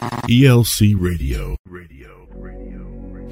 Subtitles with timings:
[0.00, 1.56] ELC Radio.
[1.68, 2.26] Radio.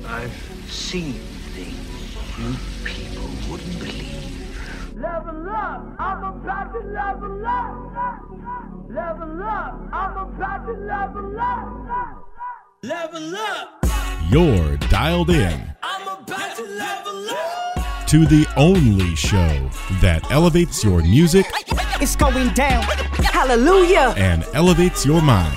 [0.07, 0.33] I've
[0.69, 1.15] seen
[1.55, 4.95] things you people wouldn't believe.
[4.95, 8.91] Level up, I'm about to level up.
[8.91, 12.25] Level up, I'm about to level up.
[12.83, 13.85] Level up,
[14.31, 18.07] You're dialed in I'm about to level up.
[18.09, 19.71] to the only show
[20.03, 21.47] that elevates your music
[22.01, 22.83] It's going down.
[23.25, 24.15] Hallelujah.
[24.19, 25.55] and elevates your mind.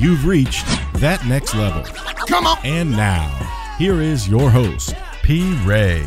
[0.00, 0.64] You've reached
[0.94, 1.82] that next level.
[2.26, 2.56] Come on.
[2.64, 3.28] And now,
[3.76, 5.52] here is your host, P.
[5.62, 6.06] Ray.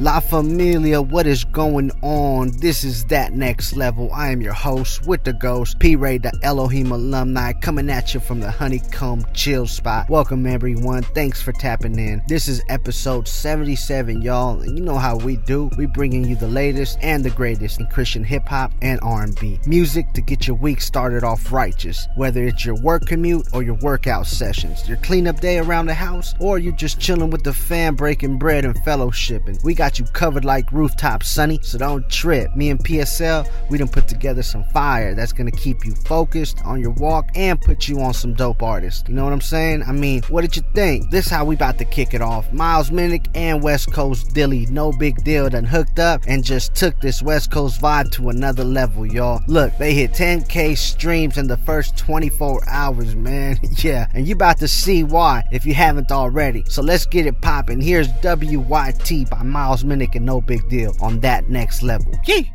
[0.00, 2.50] La Familia, what is going on?
[2.58, 4.10] This is That Next Level.
[4.14, 8.20] I am your host with the ghost, P Ray, the Elohim alumni, coming at you
[8.20, 10.08] from the Honeycomb Chill Spot.
[10.08, 11.02] Welcome, everyone.
[11.02, 12.22] Thanks for tapping in.
[12.28, 14.62] This is episode 77, y'all.
[14.62, 15.68] And you know how we do.
[15.76, 19.60] We bringing you the latest and the greatest in Christian hip hop and R&B.
[19.66, 22.08] Music to get your week started off righteous.
[22.16, 26.34] Whether it's your work commute or your workout sessions, your cleanup day around the house,
[26.40, 29.62] or you just chilling with the fam, breaking bread and fellowshipping.
[29.62, 31.58] We got you covered like rooftop, sunny.
[31.62, 32.54] So don't trip.
[32.56, 36.80] Me and PSL, we done put together some fire that's gonna keep you focused on
[36.80, 39.08] your walk and put you on some dope artists.
[39.08, 39.82] You know what I'm saying?
[39.86, 41.10] I mean, what did you think?
[41.10, 42.52] This how we about to kick it off.
[42.52, 46.98] Miles Minnick and West Coast Dilly, no big deal, done hooked up and just took
[47.00, 49.40] this West Coast vibe to another level, y'all.
[49.46, 53.58] Look, they hit 10k streams in the first 24 hours, man.
[53.78, 56.64] yeah, and you about to see why if you haven't already.
[56.66, 57.80] So let's get it poppin'.
[57.80, 62.12] Here's WYT by Miles Minnick and No Big Deal on that next level.
[62.26, 62.52] Yee!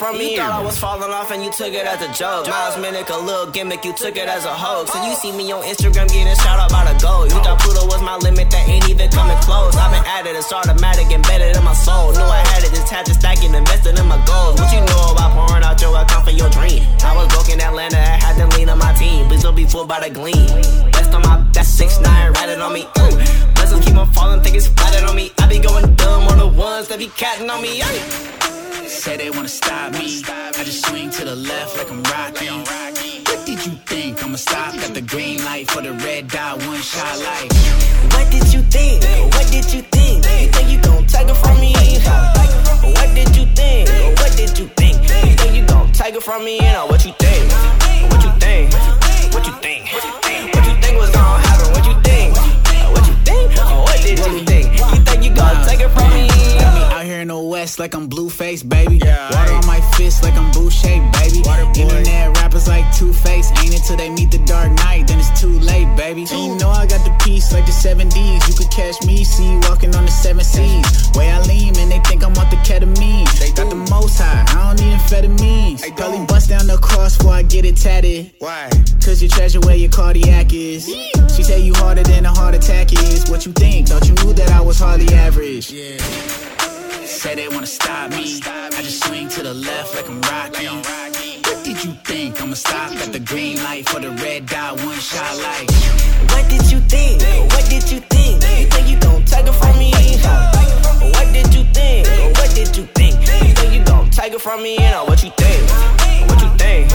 [0.00, 0.32] From me?
[0.32, 2.48] You thought I was falling off and you took it as a joke.
[2.48, 4.96] Miles Minnick, a little gimmick, you took it as a hoax.
[4.96, 7.28] And you see me on Instagram getting shout out by the gold.
[7.28, 9.76] You thought Pluto was my limit, that ain't even coming close.
[9.76, 12.16] I've been at it, it's automatic, embedded in my soul.
[12.16, 14.56] Knew I had it, just had to stack it, invested in my goals.
[14.56, 16.80] What you know about pouring out your account for your dream?
[17.04, 19.28] I was broke in Atlanta, I had to lean on my team.
[19.28, 20.48] Please don't be fooled by the gleam.
[20.96, 22.88] Best on my best six nine, riding on me.
[23.04, 23.12] Ooh.
[23.52, 25.28] Blessings keep on falling, think it's splattered on me.
[25.36, 27.84] I be going dumb on the ones that be catting on me.
[27.84, 28.40] Ay.
[28.90, 30.20] Say they wanna stop me.
[30.28, 32.48] I just swing to the left like I'm Rocky.
[32.48, 34.22] What did you think?
[34.22, 37.52] I'ma stop at the green light for the red dot, one shot light.
[38.12, 39.04] What did you think?
[39.32, 40.26] What did you think?
[40.26, 41.72] You think you gon' take it from me?
[41.72, 43.88] What did you think?
[44.18, 44.96] What did you think?
[45.02, 46.56] You think you gon' take it from me?
[46.56, 47.50] You know what you think?
[48.10, 48.74] What you think?
[49.32, 49.92] What you think?
[49.94, 50.19] What you
[57.78, 58.98] here in the west like I'm Blueface, baby.
[58.98, 61.38] Yeah, Water on my fist like I'm Boucher, baby.
[61.80, 63.50] Internet rappers like Two Face.
[63.62, 66.26] Ain't until they meet the dark night, then it's too late, baby.
[66.30, 68.48] And you know I got the peace like the seven D's.
[68.48, 71.10] You could catch me, see you walking on the seven C's.
[71.14, 73.26] Way I lean, and they think I'm off the ketamine.
[73.38, 75.96] They Got the most high, I don't need amphetamines.
[75.96, 78.32] Probably bust down the cross before I get it tatted.
[78.38, 78.70] Why?
[79.04, 80.86] Cause you treasure where your cardiac is.
[81.34, 83.30] She say you harder than a heart attack is.
[83.30, 83.88] What you think?
[83.88, 85.70] Thought you knew that I was hardly average.
[85.70, 86.49] Yeah.
[87.10, 88.40] Say they wanna stop me.
[88.46, 90.66] I just swing to the left like I'm Rocky.
[90.68, 92.40] What did you think?
[92.40, 95.68] I'ma stop at the green light for the red dot, one shot light.
[96.30, 97.20] What did you think?
[97.52, 98.42] What did you think?
[98.60, 99.90] You think you gon' take it from me?
[101.12, 102.06] What did you think?
[102.38, 103.14] What did you think?
[103.44, 104.74] You think you gon' take it from me?
[104.74, 105.68] You know what you think?
[106.30, 106.90] What you think?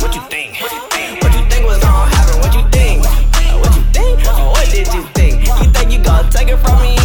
[0.00, 0.56] What you think?
[1.22, 2.40] What you think was gon' happen?
[2.40, 3.04] What you think?
[3.04, 4.26] What you think?
[4.26, 5.46] What did you think?
[5.46, 6.96] You think you gon' take it from me?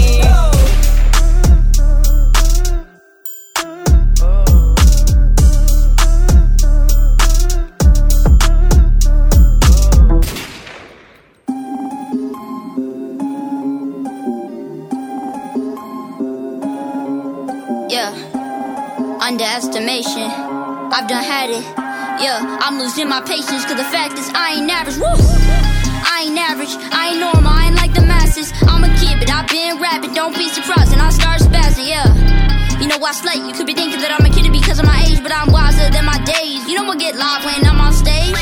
[17.95, 18.11] Yeah,
[19.24, 20.27] underestimation.
[20.92, 21.63] I've done had it.
[22.19, 25.00] Yeah, I'm losing my patience, cause the fact is I ain't average.
[25.00, 25.15] Woo!
[26.03, 28.51] I ain't average, I ain't normal, I ain't like the masses.
[28.68, 32.12] I'm a kid, but I've been rapping, don't be surprised, and I start spazzing, yeah.
[32.83, 34.83] You know why I slay, you could be thinking that I'm a kid because of
[34.83, 36.68] my age, but I'm wiser than my days.
[36.68, 38.36] You know I get live when I'm on stage.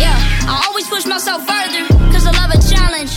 [0.00, 0.16] Yeah,
[0.48, 1.84] I always push myself further,
[2.16, 3.12] cause I love a challenge.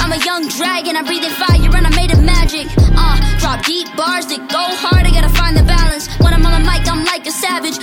[0.00, 2.68] I'm a young dragon, I breathe in fire and I made of magic.
[2.78, 6.06] Uh, drop deep bars that go hard, I gotta find the balance.
[6.22, 7.75] When I'm on the mic, I'm like a savage.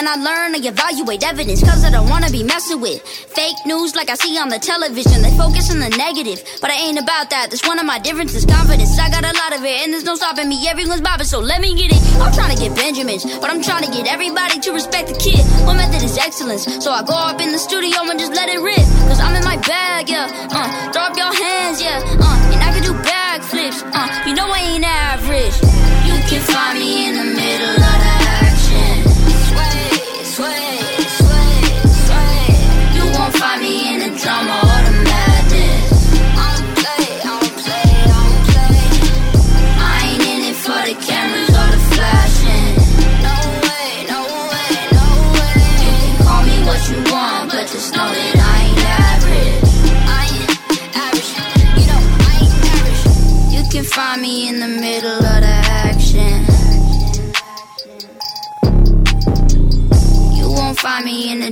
[0.00, 3.94] When I learn, I evaluate evidence, cause I don't wanna be messing with fake news
[3.94, 5.20] like I see on the television.
[5.20, 7.50] They focus on the negative, but I ain't about that.
[7.50, 8.46] That's one of my differences.
[8.46, 10.56] Confidence, I got a lot of it, and there's no stopping me.
[10.66, 12.00] Everyone's bobbing, so let me get it.
[12.16, 15.44] I'm trying to get Benjamins, but I'm trying to get everybody to respect the kid.
[15.68, 18.56] My method is excellence, so I go up in the studio and just let it
[18.58, 18.80] rip.
[19.04, 20.32] Cause I'm in my bag, yeah.
[20.48, 22.00] Uh, throw up your hands, yeah.
[22.00, 23.84] Uh, and I can do backflips.
[23.84, 25.69] Uh, you know I ain't average.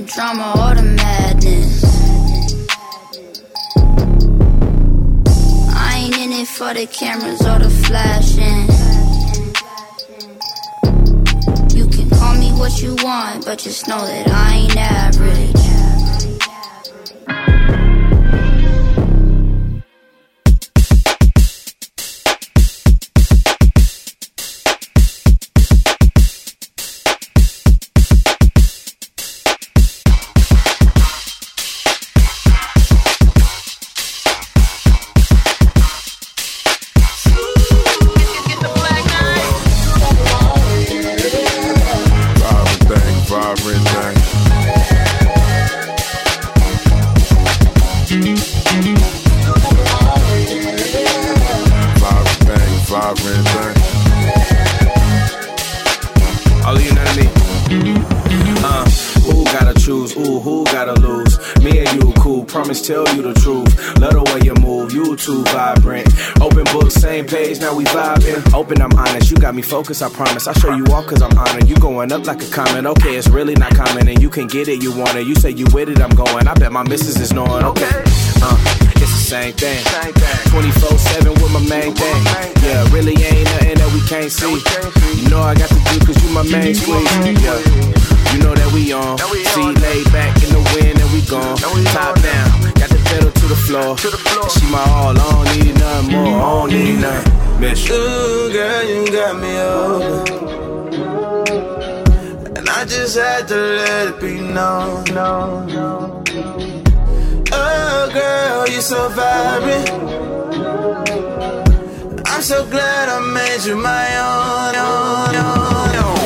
[0.09, 1.83] Drama or the madness.
[5.75, 8.67] I ain't in it for the cameras or the flashing.
[11.77, 15.59] You can call me what you want, but just know that I ain't average.
[52.99, 53.75] Thing, vibrant thing.
[56.65, 57.29] All you know what I?
[58.61, 58.89] Uh,
[59.21, 60.15] who gotta choose?
[60.17, 61.37] Ooh, who gotta lose?
[61.63, 63.97] Me and you cool, promise tell you the truth.
[63.99, 66.07] Love the way you move, you too vibrant.
[66.41, 68.53] Open book, same page, now we vibing.
[68.53, 70.47] Open, I'm honest, you got me focused, I promise.
[70.47, 71.69] I show you off cause I'm honored.
[71.69, 74.07] You going up like a comment, okay, it's really not common.
[74.07, 75.25] And you can get it, you want it.
[75.25, 76.47] You say you with it, I'm going.
[76.47, 78.03] I bet my missus is knowing, okay.
[78.41, 79.83] Uh, it's the same thing.
[80.51, 82.21] 24 7 with my main thing.
[82.63, 84.59] Yeah, really ain't nothing that we can't see.
[85.21, 87.11] You know I got to do cause you my main squeeze.
[87.39, 87.59] Yeah.
[88.33, 89.17] You know that we on.
[89.17, 91.57] See, laid back in the wind and we gone.
[91.95, 93.97] Top down, got the pedal to the floor.
[94.49, 96.35] She my all, I don't need nothing more.
[96.35, 97.39] I don't need nothing.
[97.59, 97.95] You.
[97.95, 100.39] Ooh, girl, you got me open.
[102.57, 105.03] And I just had to let it be known.
[105.05, 106.18] No, no.
[108.13, 109.89] Girl, you're so vibrant.
[112.27, 114.75] I'm so glad I made you my own.
[114.87, 116.19] own, own, own.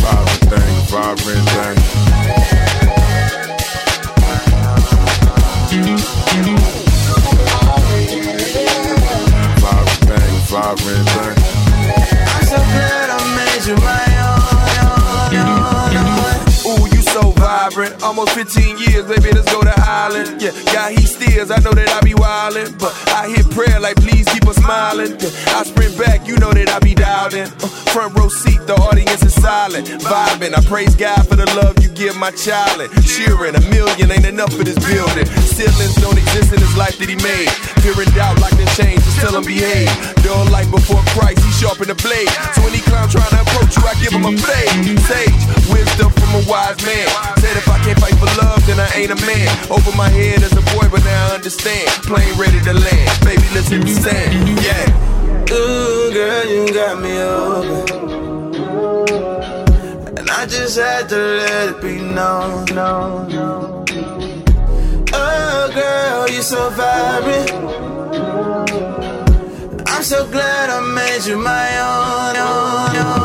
[0.00, 1.19] Vibrant
[18.20, 20.42] Almost 15 years, baby, let's go to Island.
[20.42, 21.99] Yeah, got he steers, I know that I
[22.30, 22.78] wildin'.
[22.78, 25.12] But I hit prayer like, please keep us smiling.
[25.58, 27.46] I sprint back, you know that I be dialed in.
[27.58, 29.88] Uh, front row seat, the audience is silent.
[30.06, 32.86] Vibing, I praise God for the love you give my child.
[33.02, 35.26] Cheering, a million ain't enough for this building.
[35.42, 37.50] Ceilings don't exist in this life that he made.
[37.82, 39.90] Fear and doubt like the change, just tell him behave.
[40.22, 42.30] Dull life before Christ, he sharpen the blade.
[42.54, 44.70] So any clown trying to approach you, I give him a fade.
[45.02, 47.08] Sage, wisdom from a wise man.
[47.42, 49.50] Said if I can't fight for love, then I ain't a man.
[49.68, 51.90] Over my head as a boy, but now I understand.
[52.20, 53.20] Plane ready to land.
[53.24, 54.48] Baby, let's hit the sand.
[54.60, 55.54] Yeah.
[55.54, 58.18] Ooh, girl, you got me open.
[60.18, 62.66] And I just had to let it be known.
[62.74, 63.84] No, no.
[65.14, 67.50] Oh, girl, you're so vibrant.
[69.88, 73.19] I'm so glad I made you my own, own, own.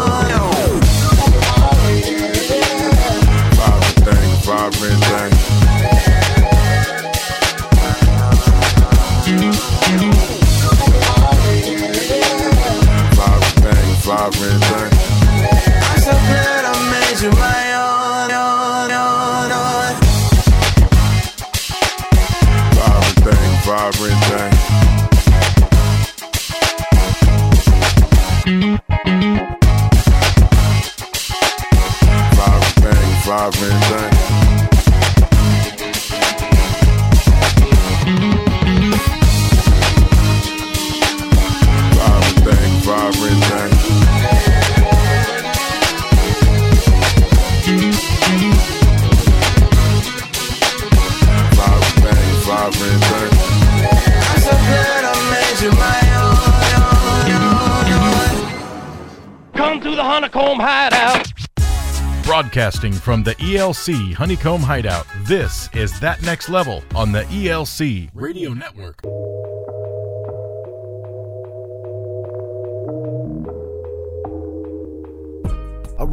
[62.85, 68.53] Broadcasting from the ELC Honeycomb Hideout, this is That Next Level on the ELC Radio
[68.53, 69.01] Network.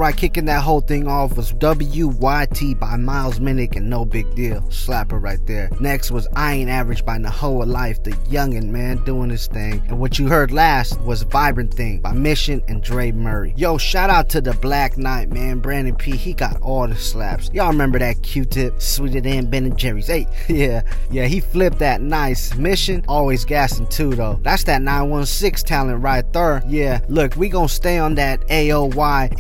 [0.03, 4.61] Alright, kicking that whole thing off was WYT by Miles Minnick and No Big Deal.
[4.63, 5.71] Slapper right there.
[5.79, 9.81] Next was I Ain't Average by Nahoa Life, the youngin' man doing his thing.
[9.87, 13.55] And what you heard last was Vibrant Thing by Mission and Dre Murray.
[13.57, 15.61] Yo, shout out to the Black Knight, man.
[15.61, 17.49] Brandon P, he got all the slaps.
[17.53, 20.09] Y'all remember that Q-tip, sweeter than Ben and Jerry's.
[20.09, 20.83] Hey, yeah,
[21.13, 22.57] yeah, he flipped that nice.
[22.57, 24.41] Mission, always gassing too, though.
[24.43, 26.61] That's that 916 talent right there.
[26.67, 29.33] Yeah, look, we gonna stay on that AOY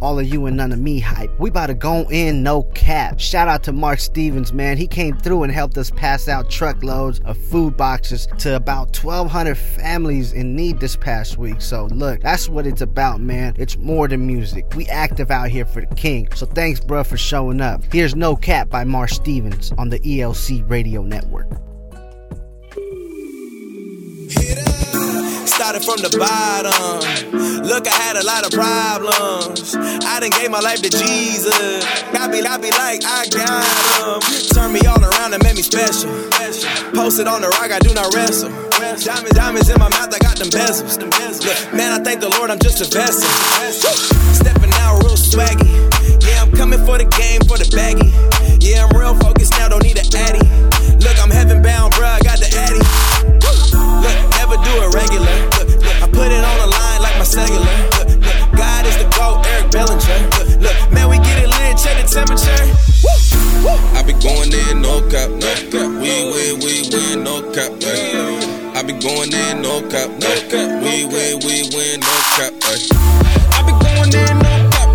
[0.00, 1.30] All of you and none of me hype.
[1.38, 3.18] We about to go in no cap.
[3.18, 4.76] Shout out to Mark Stevens, man.
[4.76, 9.56] He came through and helped us pass out truckloads of food boxes to about 1,200
[9.56, 11.60] families in need this past week.
[11.60, 13.54] So look, that's what it's about, man.
[13.56, 14.66] It's more than music.
[14.76, 16.28] We active out here for the king.
[16.34, 17.82] So thanks, bro, for showing up.
[17.92, 21.48] Here's No Cap by Mark Stevens on the ELC Radio Network.
[25.62, 26.74] Started from the bottom.
[27.62, 29.78] Look, I had a lot of problems.
[29.78, 31.86] I done gave my life to Jesus.
[32.18, 34.18] I be, I be like, I got him.
[34.50, 36.10] Turn me all around and made me special.
[36.98, 38.50] Posted on the rock, I do not wrestle.
[39.06, 40.98] Diamonds, diamonds in my mouth, I got them bezels.
[40.98, 43.30] Look, man, I thank the Lord, I'm just a vessel.
[44.34, 45.62] Stepping out real swaggy.
[46.26, 48.10] Yeah, I'm coming for the game, for the baggy.
[48.58, 50.42] Yeah, I'm real focused now, don't need an addy.
[51.06, 52.82] Look, I'm heaven bound, bruh, I got the addy.
[54.02, 55.51] Look, never do it regular.
[57.32, 57.64] Cellular.
[57.96, 60.20] Look, look, God is the GOAT, Eric Bellinger.
[60.36, 62.60] Look, look, man, we get it lit, check the temperature.
[63.96, 65.88] I be going in, no cap, no cap.
[65.96, 67.72] We win, we win, no cap.
[67.88, 68.76] Ay.
[68.76, 70.68] I be going in, no cap, no cap.
[70.84, 72.52] We win, we win, no cap.
[72.68, 72.84] Ay.
[73.56, 74.92] I be going in, no cap.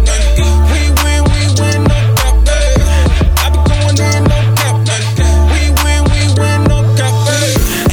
[0.69, 2.37] We win, we win, no cap.
[3.41, 4.77] I be going in, no cap.
[5.49, 7.13] We win, we win, no cap.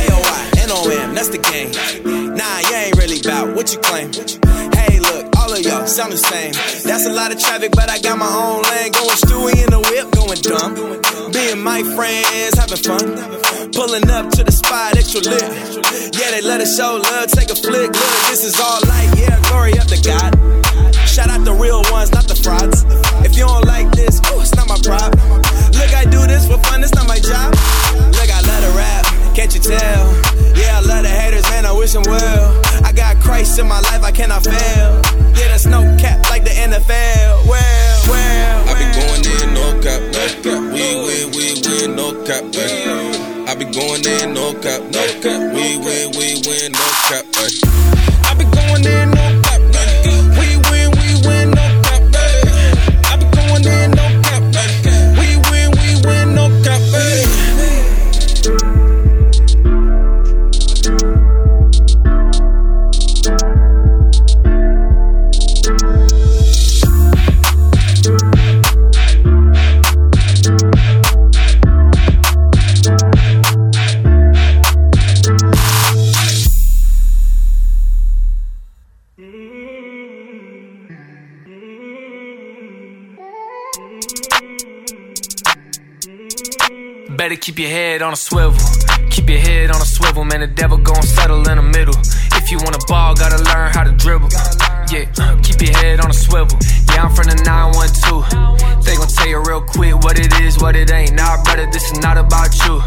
[0.04, 1.72] AOI, NOM, that's the game.
[2.36, 4.03] Nah, you ain't really bout what you claim.
[5.88, 6.52] Sound the same.
[6.84, 8.92] That's a lot of traffic, but I got my own lane.
[8.92, 10.74] Going Stewie in the whip, going dumb.
[11.32, 13.04] Being my friends, having fun.
[13.72, 15.44] Pulling up to the spot, extra lit.
[16.16, 17.92] Yeah, they let us show love, take a flick.
[17.92, 20.32] Look, this is all light, yeah, glory up to God.
[21.06, 22.84] Shout out the real ones, not the frauds.
[23.26, 25.12] If you don't like this, ooh, it's not my prop.
[25.76, 27.52] Look, I do this for fun, it's not my job.
[28.14, 29.04] Look, I love to rap,
[29.36, 30.02] can't you tell?
[30.56, 32.63] Yeah, I love the haters, man, I wish them well.
[33.34, 35.02] Christ in my life, I cannot fail.
[35.34, 37.48] Yeah, there's no cap like the NFL.
[37.50, 40.62] Well, well, I be going in, no cap, no cap.
[40.70, 42.44] We win, we win, no cap.
[42.54, 43.50] Ay.
[43.50, 45.40] I be going in, no cap, no cap.
[45.50, 47.24] We win, we win, no cap.
[47.42, 47.50] Ay.
[48.22, 49.23] I be going in, no
[87.24, 88.60] Better keep your head on a swivel.
[89.08, 90.40] Keep your head on a swivel, man.
[90.40, 91.94] The devil gon' settle in the middle.
[92.36, 94.28] If you want a ball, gotta learn how to dribble.
[94.92, 95.08] Yeah,
[95.40, 96.58] keep your head on a swivel.
[96.92, 98.84] Yeah, I'm from the 912.
[98.84, 101.14] They gon' tell you real quick what it is, what it ain't.
[101.16, 102.84] Nah, brother, this is not about you.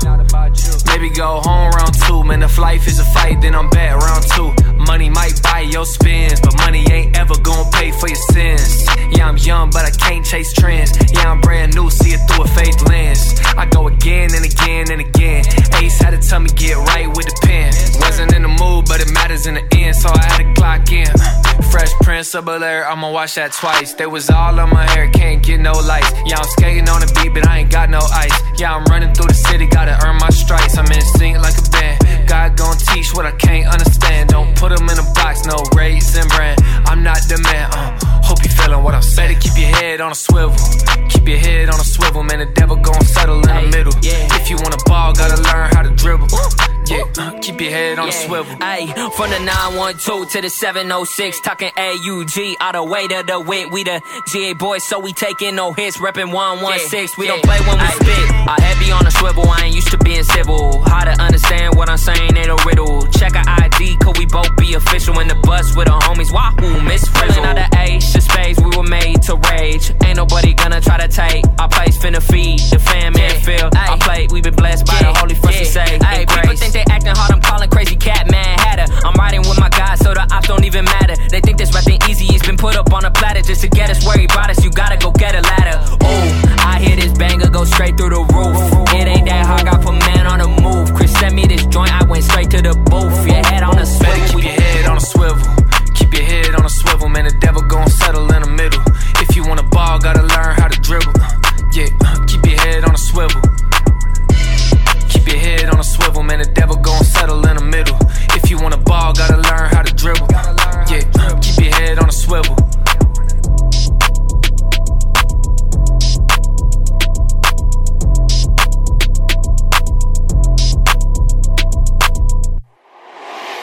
[0.85, 2.43] Maybe go home round two, man.
[2.43, 4.53] If life is a fight, then I'm back round two.
[4.87, 8.85] Money might buy your spins, but money ain't ever gon' pay for your sins.
[9.11, 10.91] Yeah, I'm young, but I can't chase trends.
[11.11, 13.39] Yeah, I'm brand new, see it through a faith lens.
[13.57, 15.43] I go again and again and again.
[15.83, 17.73] Ace had to tell me get right with the pen.
[17.99, 20.91] Wasn't in the mood, but it matters in the end, so I had to clock
[20.91, 21.11] in.
[21.69, 23.93] Fresh Prince of Bel Air, I'ma watch that twice.
[23.93, 26.11] They was all on my hair, can't get no lights.
[26.25, 28.33] Yeah, I'm skating on the beat, but I ain't got no ice.
[28.57, 30.77] Yeah, I'm running through the city, gotta earn my stripes.
[30.77, 32.27] I'm in sync like a band.
[32.27, 34.29] God gon' teach what I can't understand.
[34.29, 36.61] Don't put them in a box, no race and brand.
[36.85, 39.27] I'm not the man, uh, hope you feeling what I'm saying.
[39.27, 40.55] Better keep your head on a swivel.
[41.09, 42.39] Keep your head on a swivel, man.
[42.39, 43.93] The devil gon' settle in the middle.
[44.01, 46.27] If you wanna ball, gotta learn how to dribble.
[46.89, 48.55] Yeah, keep your head on a swivel.
[48.57, 53.71] Ayy, from the 912 to the 706, talking AUG, all the way to the wit.
[53.71, 57.15] We the GA boys, so we taking no hits, reppin' 116.
[57.17, 58.31] We don't play when we spit.
[58.47, 60.81] I heavy on a swivel, I ain't used to being civil.
[60.83, 63.05] How to understand what I'm saying ain't a riddle.
[63.19, 66.31] Check our ID, cause we both be official in the bus with the homies.
[66.31, 67.43] Wahoo, Miss Frizzle.
[67.43, 69.91] out of ace of spades, we were made to rage.
[70.05, 73.69] Ain't nobody gonna try to take our place, finna feed the fam and feel.
[73.73, 75.99] I play, we been blessed by the holy first to say.
[76.03, 78.85] Hey, people think acting hard, I'm calling crazy cat man hatter.
[79.05, 81.15] I'm riding with my guys, so the ops don't even matter.
[81.29, 83.89] They think this rapping easy, it's been put up on a platter just to get
[83.89, 84.63] us where he brought us.
[84.63, 85.77] You gotta go get a ladder.
[86.01, 88.59] Oh, I hear this banger go straight through the roof.
[88.93, 90.93] It ain't that hard, got put man on the move.
[90.93, 93.25] Chris sent me this joint, I went straight to the booth.
[93.25, 94.27] Your head on a swivel.
[94.27, 95.43] Keep your head on a swivel.
[95.95, 97.25] Keep your head on a swivel, man.
[97.25, 98.81] The devil gon' settle in the middle.
[99.19, 101.13] If you want a ball, gotta learn how to dribble.
[101.73, 101.89] Yeah,
[102.27, 103.41] keep your head on a swivel.
[106.27, 106.39] Man.
[106.39, 107.97] The devil gon' settle in the middle.
[108.35, 110.27] If you want a ball, gotta learn how to dribble.
[110.91, 111.03] Yeah,
[111.41, 112.55] keep your head on a swivel.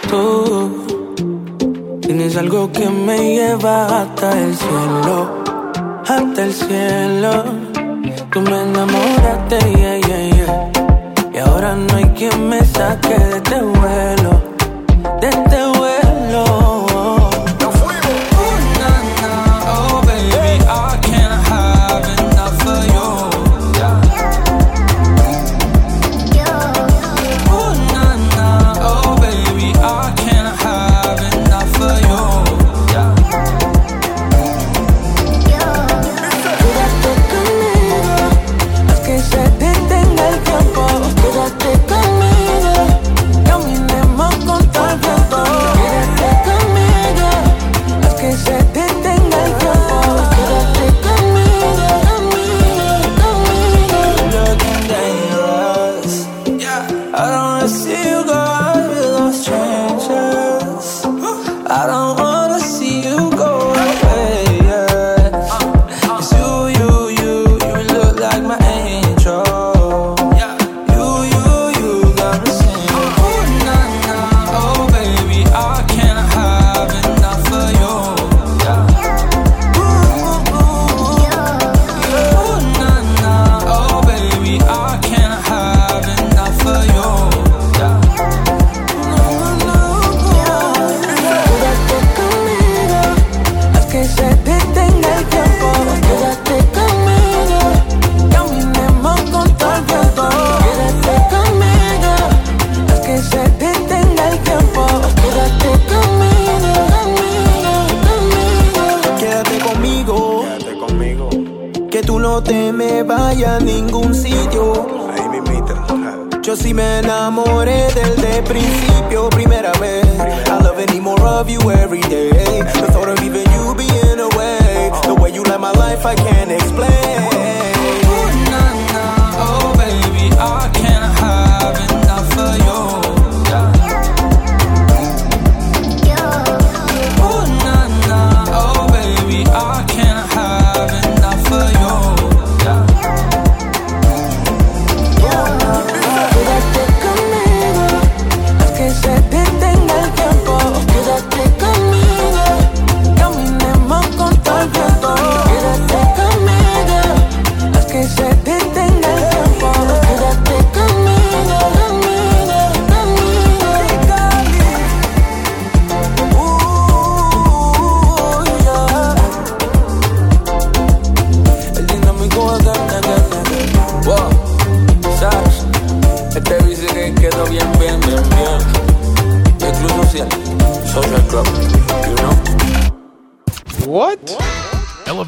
[0.08, 0.20] Tú
[2.00, 5.44] tienes algo que me lleva hasta el cielo,
[6.06, 7.44] hasta el cielo.
[8.32, 10.93] Tú me enamoraste, yeah, yeah, yeah.
[11.34, 14.40] Y ahora no hay quien me saque de este vuelo,
[15.20, 15.73] de este vuelo.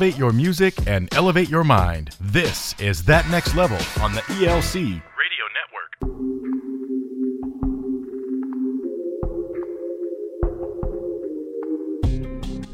[0.06, 2.14] Elevate your music and elevate your mind.
[2.20, 5.02] This is That Next Level on the ELC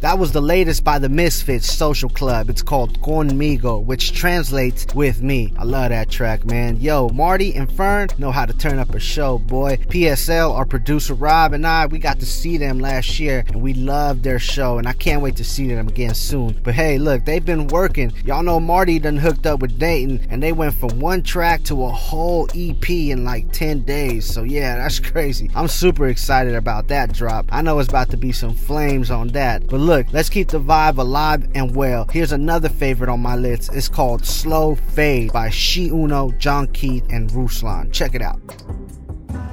[0.02, 2.50] That was the latest by the Misfits Social Club.
[2.50, 5.54] It's called Conmigo, which translates with me.
[5.56, 6.80] I love that track, man.
[6.80, 9.76] Yo, Marty and Fern know how to turn up a show, boy.
[9.76, 13.74] PSL, our producer Rob and I, we got to see them last year and we
[13.74, 16.58] loved their show and I can't wait to see them again soon.
[16.64, 18.12] But hey, look, they've been working.
[18.24, 21.84] Y'all know Marty done hooked up with Dayton and they went from one track to
[21.84, 24.26] a whole EP in like 10 days.
[24.26, 25.48] So yeah, that's crazy.
[25.54, 27.46] I'm super excited about that drop.
[27.52, 29.68] I know it's about to be some flames on that.
[29.68, 32.07] But look, let's keep the vibe alive and well.
[32.11, 33.70] Here's another favorite on my list.
[33.74, 37.92] It's called Slow Fade by Shi Uno, John Keith, and Ruslan.
[37.92, 38.40] Check it out.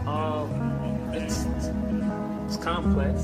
[0.08, 1.46] Um, it's,
[2.46, 3.22] it's complex,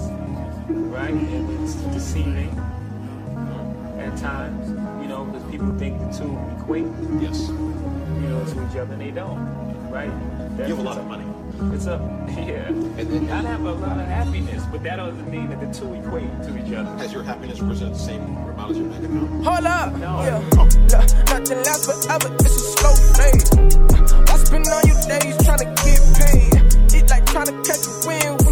[0.67, 1.11] right?
[1.11, 4.69] And it's deceiving uh, at times,
[5.01, 6.85] you know, because people think the two equate.
[7.21, 7.47] Yes.
[7.47, 10.11] You know, to each other, and they don't, right?
[10.57, 11.25] You have a lot of money.
[11.73, 12.01] It's up
[12.37, 12.67] yeah.
[12.67, 15.93] And then I have a lot of happiness, but that doesn't mean that the two
[15.93, 16.89] equate to each other.
[16.97, 19.45] Has your happiness risen the same amount as your bank account?
[19.45, 19.93] Hold up.
[19.93, 20.23] No.
[20.23, 20.49] Yeah.
[20.53, 20.63] Oh.
[20.63, 22.35] Look, nothing lasts forever.
[22.39, 24.29] It's a slow fade.
[24.29, 26.55] I spend all your days trying to get paid.
[26.93, 28.44] It's like trying to catch a wind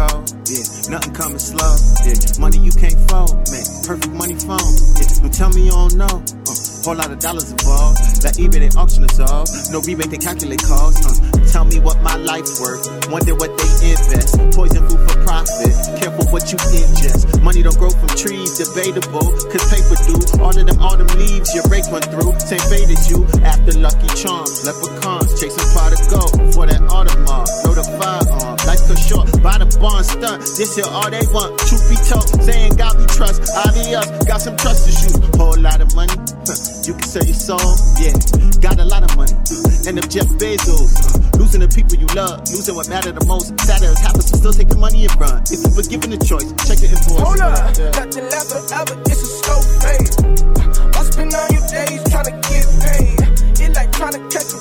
[0.00, 0.96] Code, yeah.
[0.96, 1.76] Nothing coming slow,
[2.08, 2.16] yeah.
[2.40, 3.60] Money you can't fold, man.
[3.84, 5.12] Perfect money phone, yeah.
[5.20, 6.24] Don't tell me you don't know.
[6.48, 6.56] Uh,
[6.88, 8.00] whole lot of dollars involved.
[8.24, 9.44] That eBay they auction us all.
[9.68, 11.04] No rebate they calculate costs.
[11.04, 12.80] Uh, tell me what my life's worth.
[13.12, 14.40] Wonder what they invest.
[14.56, 15.68] Poison food for profit.
[16.00, 17.36] Careful what you ingest.
[17.44, 19.28] Money don't grow from trees, debatable.
[19.52, 20.16] Cause paper do.
[20.40, 22.32] All of them autumn leaves your rake run through.
[22.40, 24.64] Same faded you after lucky charms.
[24.64, 27.52] Leprechauns chasing pot of gold for that Audemars.
[27.68, 28.29] Know the firearm.
[28.90, 29.30] Cut short.
[29.38, 30.42] Buy the barn stunt.
[30.58, 31.54] This here all they want.
[31.62, 33.38] Truth be told, saying God we trust.
[33.54, 35.14] Obvious, got some trust issues.
[35.38, 36.10] Whole lot of money.
[36.82, 37.70] You can sell your soul.
[38.02, 38.18] Yeah,
[38.58, 39.30] got a lot of money.
[39.86, 41.06] And if Jeff Bezos.
[41.38, 42.42] Losing the people you love.
[42.50, 43.54] Losing what matter the most.
[43.62, 45.38] Sad as happens still take the money and run.
[45.46, 47.22] If you were given a choice, check the invoice.
[47.22, 48.94] Hold up, nothing lasts forever.
[49.06, 50.10] It's a slow fade.
[50.98, 53.22] I spend all your days trying to get paid.
[53.54, 54.59] It's like trying to catch a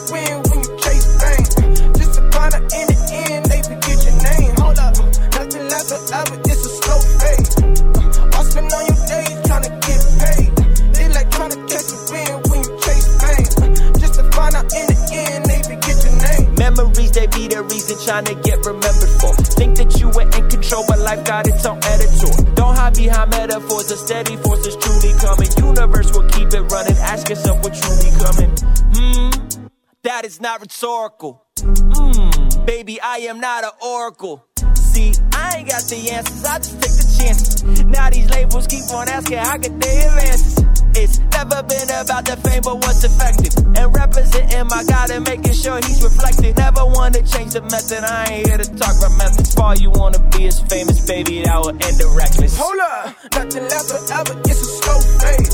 [18.05, 19.33] trying to get remembered for.
[19.59, 22.53] Think that you were in control, but life got its own editor.
[22.55, 25.49] Don't hide behind metaphors, a steady force is truly coming.
[25.57, 26.97] Universe will keep it running.
[26.97, 28.51] Ask yourself what truly coming.
[28.95, 29.67] Hmm,
[30.03, 31.43] that is not rhetorical.
[31.61, 34.45] Hmm, baby, I am not an oracle.
[34.75, 37.83] See, I ain't got the answers, I just take the chances.
[37.85, 40.58] Now these labels keep on asking, how could they advance?
[40.99, 43.55] It's never been about the fame, but what's effective.
[43.71, 46.57] And representing my God and making sure he's reflected.
[46.57, 49.55] Never wanna change the method, I ain't here to talk about methods.
[49.55, 52.59] All you wanna be is famous, baby, that will end the reckless.
[52.59, 54.35] Hold up, nothing lasts forever.
[54.43, 55.51] It's a slow fade.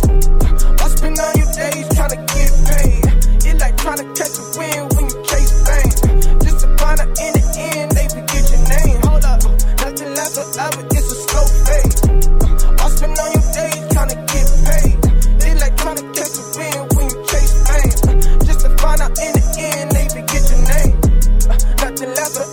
[0.81, 3.05] I spend all your days trying to get paid.
[3.45, 5.93] It's like trying to catch a wind when you chase fame.
[6.41, 8.97] Just to find out in the end, they forget your name.
[9.05, 9.45] Hold up,
[9.77, 10.94] nothing lasts forever.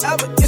[0.03, 0.42] Nothing lasts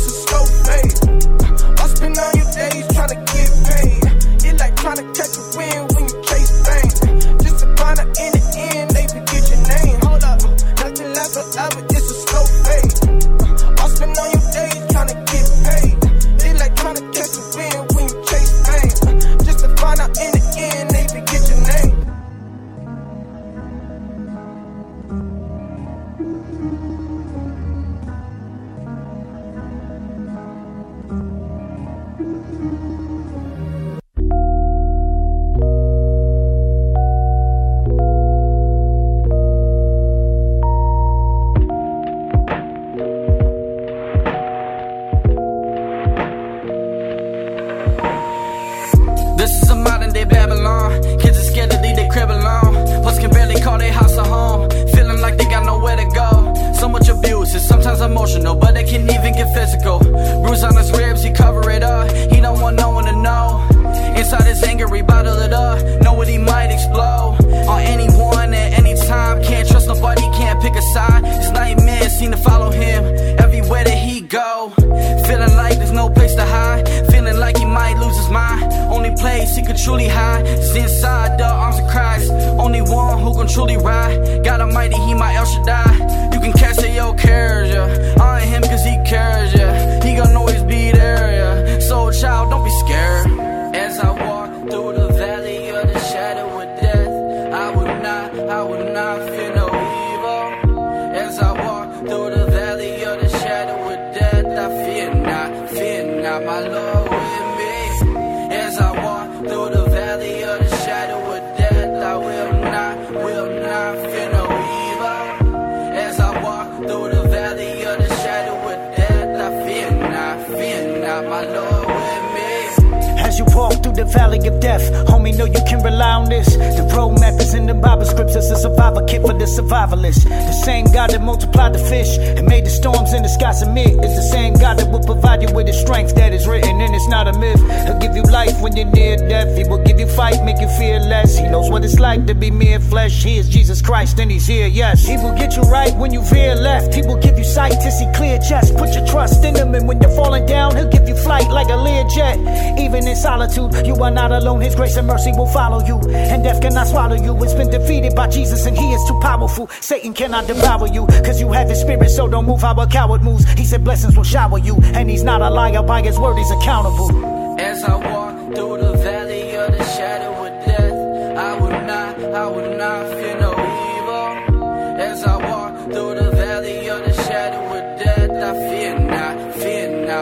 [144.17, 145.05] And He's here, yes.
[145.05, 146.95] He will get you right when you veer left.
[146.95, 148.75] He will give you sight to see clear chest.
[148.77, 151.67] Put your trust in Him, and when you're falling down, He'll give you flight like
[151.67, 152.79] a Learjet.
[152.79, 154.61] Even in solitude, you are not alone.
[154.61, 157.37] His grace and mercy will follow you, and death cannot swallow you.
[157.43, 159.69] It's been defeated by Jesus, and He is too powerful.
[159.81, 163.23] Satan cannot devour you, cause you have His spirit, so don't move how a coward
[163.23, 163.45] moves.
[163.53, 165.83] He said blessings will shower you, and He's not a liar.
[165.83, 167.34] By His word, He's accountable.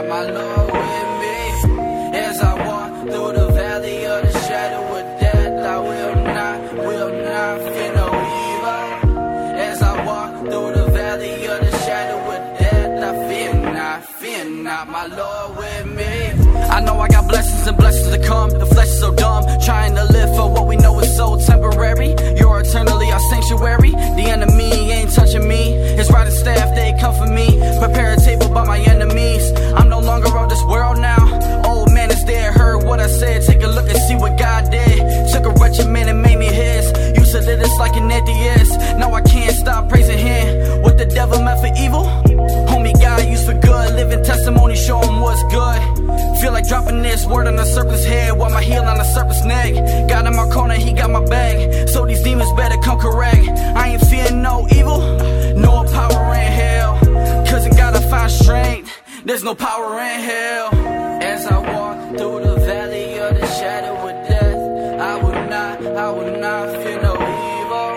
[0.02, 2.18] Not, my Lord with me.
[2.18, 7.12] As I walk through the valley of the shadow of death, I will not, will
[7.24, 8.06] not fear no
[8.42, 9.58] evil.
[9.58, 14.44] As I walk through the valley of the shadow of death, I fear not, fear
[14.44, 16.52] not, my Lord with me.
[16.70, 18.50] I know I got blessings and blessings to come.
[18.50, 22.14] The flesh is so dumb, trying to live for what we know is so temporary.
[22.36, 23.90] You're eternally our sanctuary.
[23.90, 25.72] The enemy ain't touching me.
[25.98, 27.58] His rod and staff, they come for me.
[27.78, 29.52] Prepare a table by my enemies.
[29.76, 29.81] I'm
[33.02, 33.42] I said.
[33.42, 34.98] Take a look and see what God did.
[35.32, 36.86] Took a wretched man and made me his.
[37.18, 38.78] You said that it's like an atheist.
[38.98, 40.82] Now I can't stop praising him.
[40.82, 42.04] What the devil meant for evil?
[42.70, 43.94] Homie, God used for good.
[43.94, 45.80] Living testimony, show him what's good.
[46.40, 49.44] Feel like dropping this word on the serpent's head while my heel on the serpent's
[49.44, 49.74] neck.
[50.08, 51.88] God in my corner, he got my back.
[51.88, 53.48] So these demons better come correct.
[53.48, 54.98] I ain't fearing no evil,
[55.56, 56.98] no power in hell.
[57.46, 58.90] Cause in God I find strength,
[59.24, 60.68] there's no power in hell.
[61.22, 61.71] As I
[62.16, 67.00] through the valley of the shadow of death, I would not, I would not fear
[67.00, 67.92] no evil.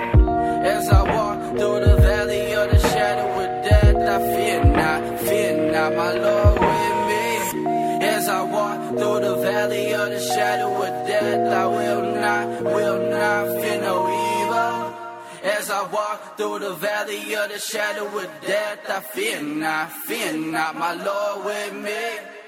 [0.65, 5.71] As I walk through the valley of the shadow of death, I fear not, fear
[5.71, 8.06] not, my Lord with me.
[8.06, 12.99] As I walk through the valley of the shadow of death, I will not, will
[13.10, 14.95] not fear no evil.
[15.43, 20.34] As I walk through the valley of the shadow of death, I fear not, fear
[20.34, 22.44] not, my Lord with me.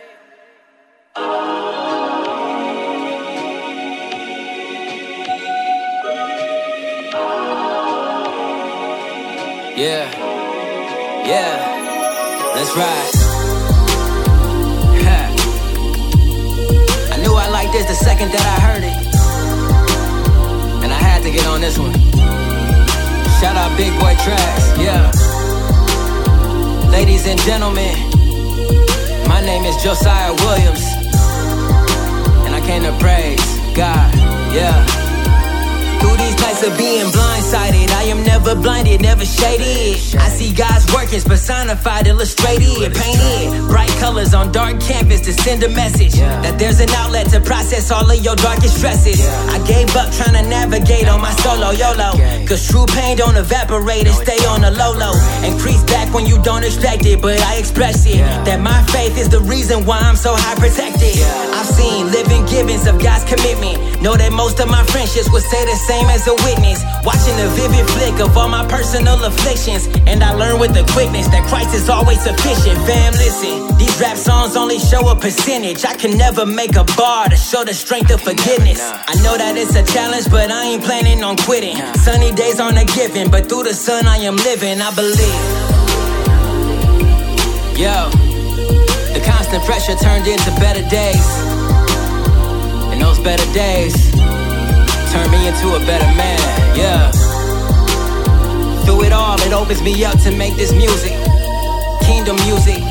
[9.78, 10.10] Yeah,
[11.26, 13.14] yeah, let's ride.
[17.12, 18.96] I knew I liked this the second that I heard it,
[20.84, 21.94] and I had to get on this one.
[23.40, 25.12] Shout out Big Boy Tracks, yeah.
[26.92, 27.96] Ladies and gentlemen,
[29.28, 30.97] my name is Josiah Williams,
[32.70, 34.14] and I came to praise God,
[34.54, 35.07] yeah.
[36.00, 39.98] Through these nights of being blindsided, I am never blinded, never shaded.
[40.18, 43.68] I see God's workings personified, illustrated, painted.
[43.68, 47.92] Bright colors on dark canvas to send a message that there's an outlet to process
[47.92, 49.20] all of your darkest stresses.
[49.50, 52.14] I gave up trying to navigate on my solo YOLO.
[52.48, 55.14] Cause true pain don't evaporate and stay on the low low.
[55.44, 58.20] Increase back when you don't expect it, but I express it.
[58.46, 61.18] That my faith is the reason why I'm so high protected.
[61.58, 64.02] I've seen living givings of God's commitment.
[64.02, 66.84] Know that most of my friendships would say the same as a witness.
[67.04, 69.88] Watching the vivid flick of all my personal afflictions.
[70.06, 72.78] And I learned with the quickness that Christ is always sufficient.
[72.86, 75.86] Fam, listen, these rap songs only show a percentage.
[75.86, 78.80] I can never make a bar to show the strength of forgiveness.
[78.82, 81.78] I know that it's a challenge, but I ain't planning on quitting.
[82.06, 85.78] Sunny days aren't a given, but through the sun I am living, I believe.
[87.78, 88.10] Yo,
[89.14, 91.28] the constant pressure turned into better days.
[92.92, 93.94] And those better days
[95.18, 96.40] turned me into a better man,
[96.78, 97.12] yeah.
[98.86, 101.14] Through it all, it opens me up to make this music.
[102.02, 102.82] Kingdom music.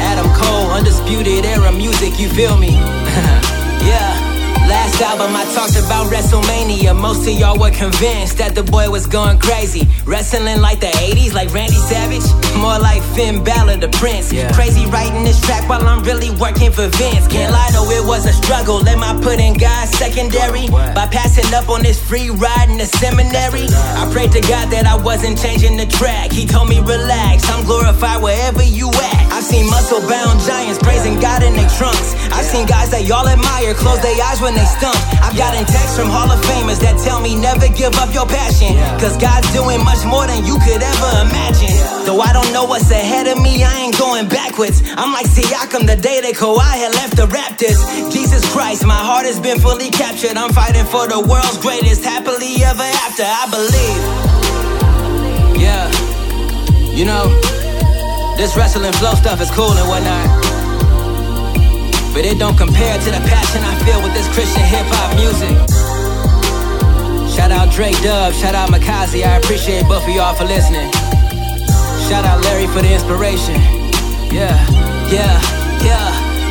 [0.00, 2.72] Adam Cole, undisputed era music, you feel me?
[3.88, 4.31] yeah.
[4.68, 6.94] Last album I talked about WrestleMania.
[6.98, 9.88] Most of y'all were convinced that the boy was going crazy.
[10.06, 12.24] Wrestling like the 80s, like Randy Savage.
[12.56, 14.30] More like Finn Balor, the Prince.
[14.54, 17.26] Crazy writing this track while I'm really working for Vince.
[17.26, 18.86] Can't lie though, it was a struggle.
[18.86, 20.68] Am I putting God secondary?
[20.70, 23.66] By passing up on this free ride in the seminary.
[23.98, 26.30] I prayed to God that I wasn't changing the track.
[26.32, 29.22] He told me, relax, I'm glorified wherever you at.
[29.32, 32.14] I've seen muscle bound giants praising God in their trunks.
[32.30, 34.96] I've seen guys that y'all admire close their eyes when they stump.
[35.22, 38.76] I've gotten texts from Hall of Famers that tell me never give up your passion.
[39.00, 41.74] Cause God's doing much more than you could ever imagine.
[42.04, 44.82] Though I don't know what's ahead of me, I ain't going backwards.
[44.96, 47.80] I'm like Siakam the day that Kawhi had left the Raptors.
[48.12, 50.36] Jesus Christ, my heart has been fully captured.
[50.36, 53.24] I'm fighting for the world's greatest, happily ever after.
[53.24, 54.00] I believe.
[55.56, 55.88] Yeah.
[56.92, 57.24] You know,
[58.36, 60.51] this wrestling flow stuff is cool and whatnot.
[62.12, 65.56] But it don't compare to the passion I feel with this Christian hip hop music.
[67.34, 70.90] Shout out Drake Dub, shout out Makazi, I appreciate both of y'all for listening.
[72.08, 73.56] Shout out Larry for the inspiration.
[74.28, 74.56] Yeah,
[75.08, 75.40] yeah,
[75.80, 76.08] yeah,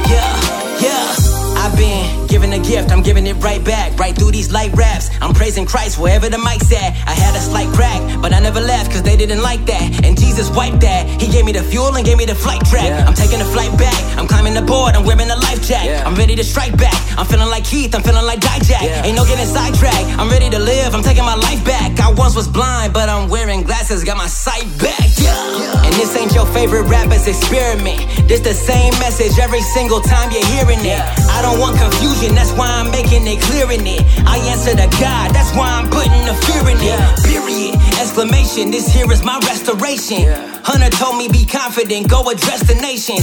[0.09, 1.61] yeah, yeah.
[1.61, 3.99] I've been given a gift, I'm giving it right back.
[3.99, 6.95] Right through these light raps, I'm praising Christ wherever the mic's at.
[7.05, 10.05] I had a slight crack, but I never left cause they didn't like that.
[10.05, 11.05] And Jesus wiped that.
[11.21, 12.87] He gave me the fuel and gave me the flight track.
[13.05, 15.83] I'm taking the flight back, I'm climbing the board, I'm wearing a life jack.
[16.07, 16.95] I'm ready to strike back.
[17.17, 18.79] I'm feeling like Keith, I'm feeling like Dijak.
[19.03, 20.07] Ain't no getting sidetracked.
[20.17, 21.99] I'm ready to live, I'm taking my life back.
[21.99, 25.09] I once was blind, but I'm wearing glasses, got my sight back.
[25.19, 25.83] Yeah.
[25.83, 27.99] And this ain't your favorite rapper's experiment.
[28.29, 31.01] This the same message every single time you're hearing it.
[31.35, 34.05] I don't want confusion, that's why I'm making it clear in it.
[34.29, 36.99] I answer to God, that's why I'm putting the fear in it.
[37.25, 37.73] Period.
[37.97, 40.29] Exclamation, this here is my restoration.
[40.61, 43.17] Hunter told me be confident, go address the nation.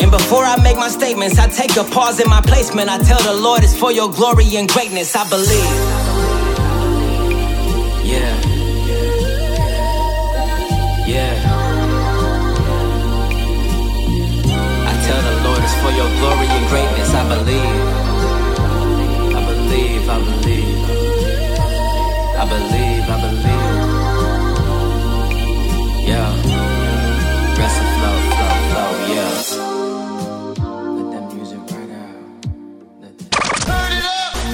[0.00, 2.88] And before I make my statements, I take a pause in my placement.
[2.88, 5.74] I tell the Lord it's for your glory and greatness, I believe.
[8.08, 8.32] Yeah.
[11.04, 11.34] Yeah.
[14.88, 17.87] I tell the Lord it's for your glory and greatness, I believe.
[20.10, 22.08] I believe, I believe.
[22.38, 23.68] I believe, I believe.
[26.08, 26.30] Yeah.
[27.58, 29.32] Rest and flow, flow, flow, yeah.
[30.94, 31.92] Let that music right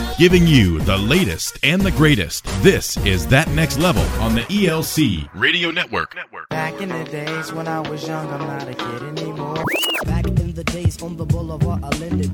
[0.08, 0.18] out.
[0.18, 2.44] Giving you the latest and the greatest.
[2.64, 6.16] This is That Next Level on the ELC Radio Network.
[6.50, 9.62] Back in the days when I was young, I'm not a kid anymore.
[10.04, 12.32] Back in the days on the boulevard, I landed.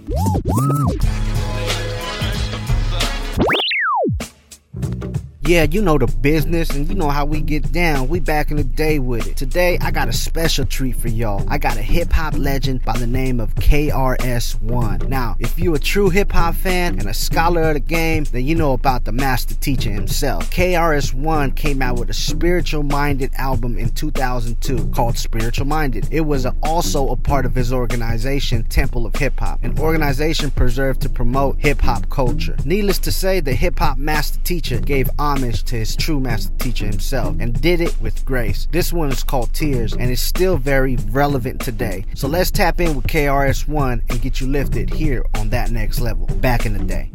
[5.42, 8.08] Yeah, you know the business and you know how we get down.
[8.08, 9.38] We back in the day with it.
[9.38, 11.42] Today, I got a special treat for y'all.
[11.48, 15.08] I got a hip hop legend by the name of KRS1.
[15.08, 18.44] Now, if you're a true hip hop fan and a scholar of the game, then
[18.44, 20.50] you know about the master teacher himself.
[20.50, 26.06] KRS1 came out with a spiritual minded album in 2002 called Spiritual Minded.
[26.10, 31.00] It was also a part of his organization, Temple of Hip Hop, an organization preserved
[31.00, 32.58] to promote hip hop culture.
[32.66, 35.08] Needless to say, the hip hop master teacher gave
[35.40, 38.68] homage to his true master teacher himself and did it with grace.
[38.72, 42.04] This one is called Tears and it's still very relevant today.
[42.14, 46.26] So let's tap in with KRS1 and get you lifted here on that next level.
[46.26, 47.10] Back in the day.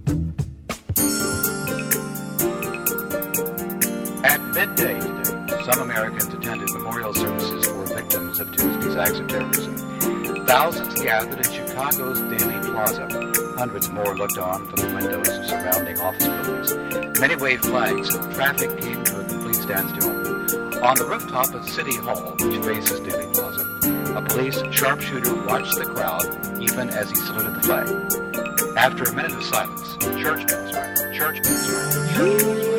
[4.24, 9.76] At midday today, some Americans attended memorial services for victims of Tuesday's acts of terrorism.
[10.48, 13.35] Thousands gathered in Chicago's Daley Plaza.
[13.58, 17.20] Hundreds more looked on from the windows of surrounding office buildings.
[17.20, 18.10] Many waved flags.
[18.36, 20.10] Traffic came to a complete standstill.
[20.84, 23.64] On the rooftop of City Hall, which faces Daley Plaza,
[24.16, 27.88] a police sharpshooter watched the crowd even as he saluted the flag.
[28.78, 31.14] After a minute of silence, church bells rang.
[31.14, 32.14] Church bells rang.
[32.14, 32.75] Church bells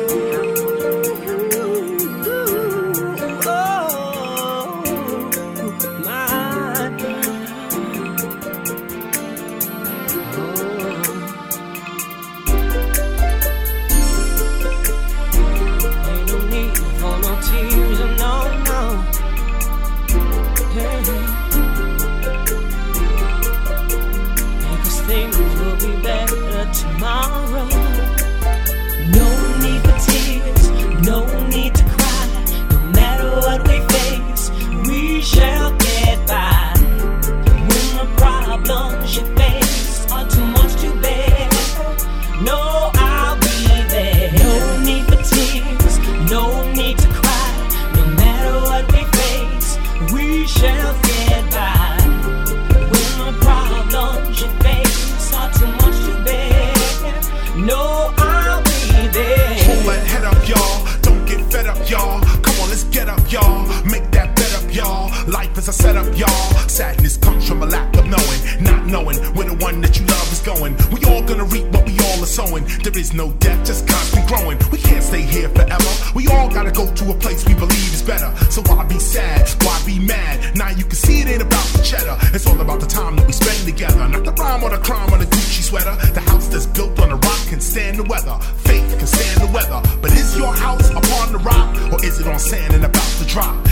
[73.17, 74.57] no death, just constant growing.
[74.71, 75.91] We can't stay here forever.
[76.13, 78.29] We all gotta go to a place we believe is better.
[78.51, 79.49] So why be sad?
[79.63, 80.55] Why be mad?
[80.55, 82.15] Now you can see it ain't about the cheddar.
[82.35, 84.07] It's all about the time that we spend together.
[84.07, 85.95] Not the rhyme or the crime or the Gucci sweater.
[86.13, 88.37] The house that's built on a rock can stand the weather.
[88.69, 89.81] Faith can stand the weather.
[89.99, 93.25] But is your house upon the rock or is it on sand and about to
[93.25, 93.66] drop?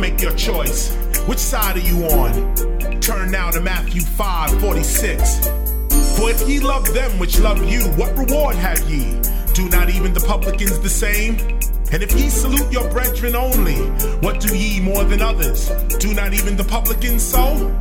[0.00, 0.94] Make your choice.
[1.26, 3.00] Which side are you on?
[3.00, 5.48] Turn now to Matthew 5 46.
[6.16, 9.20] For if ye love them which love you, what reward have ye?
[9.54, 11.38] Do not even the publicans the same?
[11.92, 13.76] And if ye salute your brethren only,
[14.20, 15.70] what do ye more than others?
[15.98, 17.76] Do not even the publicans so?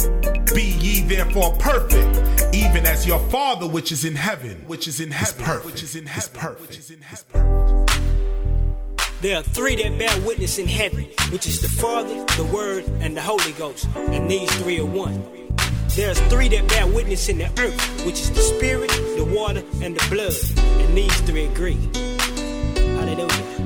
[0.56, 5.12] Be ye therefore perfect, even as your Father which is in heaven, which is in
[5.12, 6.56] heaven, which is in heaven.
[6.62, 7.59] Which is in heaven.
[9.22, 13.18] There are three that bear witness in heaven, which is the Father, the Word, and
[13.18, 13.86] the Holy Ghost.
[13.96, 15.22] And these three are one.
[15.90, 19.98] There's three that bear witness in the earth, which is the Spirit, the water, and
[19.98, 20.32] the blood.
[20.80, 21.78] And these three agree.
[22.96, 23.59] Hallelujah.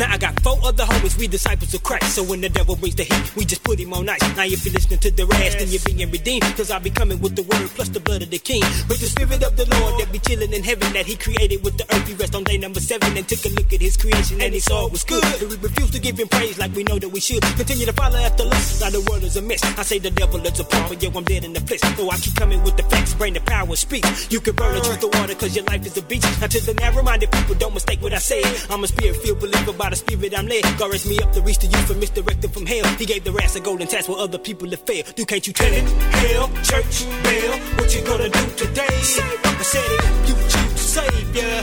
[0.00, 2.14] Now I got four other homies, we disciples of Christ.
[2.14, 4.22] So when the devil brings the heat, we just put him on ice.
[4.34, 6.42] Now if you're listening to the rest, then you're being redeemed.
[6.56, 8.62] Cause I'll be coming with the word plus the blood of the king.
[8.88, 11.76] But the spirit of the Lord that be chilling in heaven that he created with
[11.76, 12.08] the earth.
[12.08, 14.60] He rest on day number seven and took a look at his creation and he
[14.60, 15.20] saw it was good.
[15.20, 17.42] But we refuse to give him praise like we know that we should.
[17.60, 18.80] Continue to follow after lust.
[18.80, 19.60] Now the world is a mess.
[19.76, 21.84] I say the devil is a but yo, I'm dead in the flesh.
[22.00, 24.06] So I keep coming with the facts, bring the power, speak.
[24.32, 26.24] You can burn the truth to water cause your life is a beach.
[26.40, 28.40] Now to the narrow-minded people, don't mistake what I say.
[28.70, 30.62] I'm a spirit-filled believer by the spirit I'm led.
[30.78, 32.86] God raised me up to reach the youth and misdirected from hell.
[32.96, 35.12] He gave the rats a golden task where other people have failed.
[35.16, 35.84] Do can't you tell it?
[36.24, 38.86] Hell, church, bell, what you gonna do today?
[38.88, 41.62] I said it, you choose savior.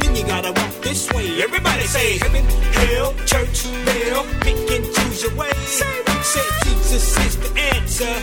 [0.00, 1.42] Then you gotta walk this way.
[1.42, 5.50] Everybody say heaven, hell, church, bell, pick and choose your way.
[5.64, 8.14] Said Jesus is the answer.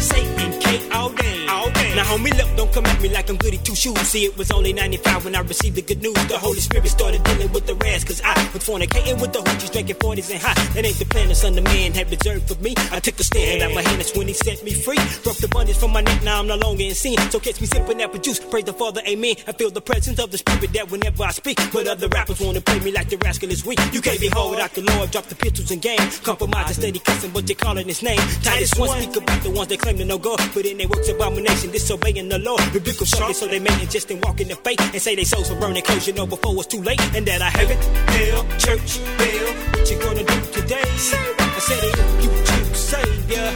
[0.00, 1.46] Satan can't all day.
[1.48, 1.94] All day.
[1.96, 3.98] Now homie, look don't come at me like I'm goody two shoes.
[4.00, 6.14] See, it was only 95 when I received the good news.
[6.28, 9.72] The Holy Spirit started dealing with the rest, cause I was fornicating with the hoochies,
[9.72, 10.54] drinking 40s and high.
[10.74, 12.74] That ain't the plan the son of man had reserved for me.
[12.92, 15.00] I took a stand out my hand, that's when he set me free.
[15.24, 17.18] Broke the bondage from my neck, now I'm no longer in sin.
[17.30, 19.34] So catch me sipping apple juice, praise the Father, amen.
[19.46, 21.58] I feel the presence of the Spirit that whenever I speak.
[21.72, 23.80] But other rappers wanna play me like the rascal is weak.
[23.92, 26.10] You can't be without the Lord, drop the pistols and game.
[26.22, 28.20] Compromise and steady cussing, but they calling his name.
[28.42, 31.08] Titus one speak about the ones that claim to know God, but in their works
[31.08, 32.40] abomination, disobeying the.
[32.72, 35.24] Rebuke them sharply so they may just and walk in the faith and say they
[35.24, 37.00] souls for burning close, you know, before it's too late.
[37.14, 37.76] And that I heaven,
[38.08, 40.82] hell, church, hell, what you gonna do today?
[40.82, 43.50] I said if you choose Savior,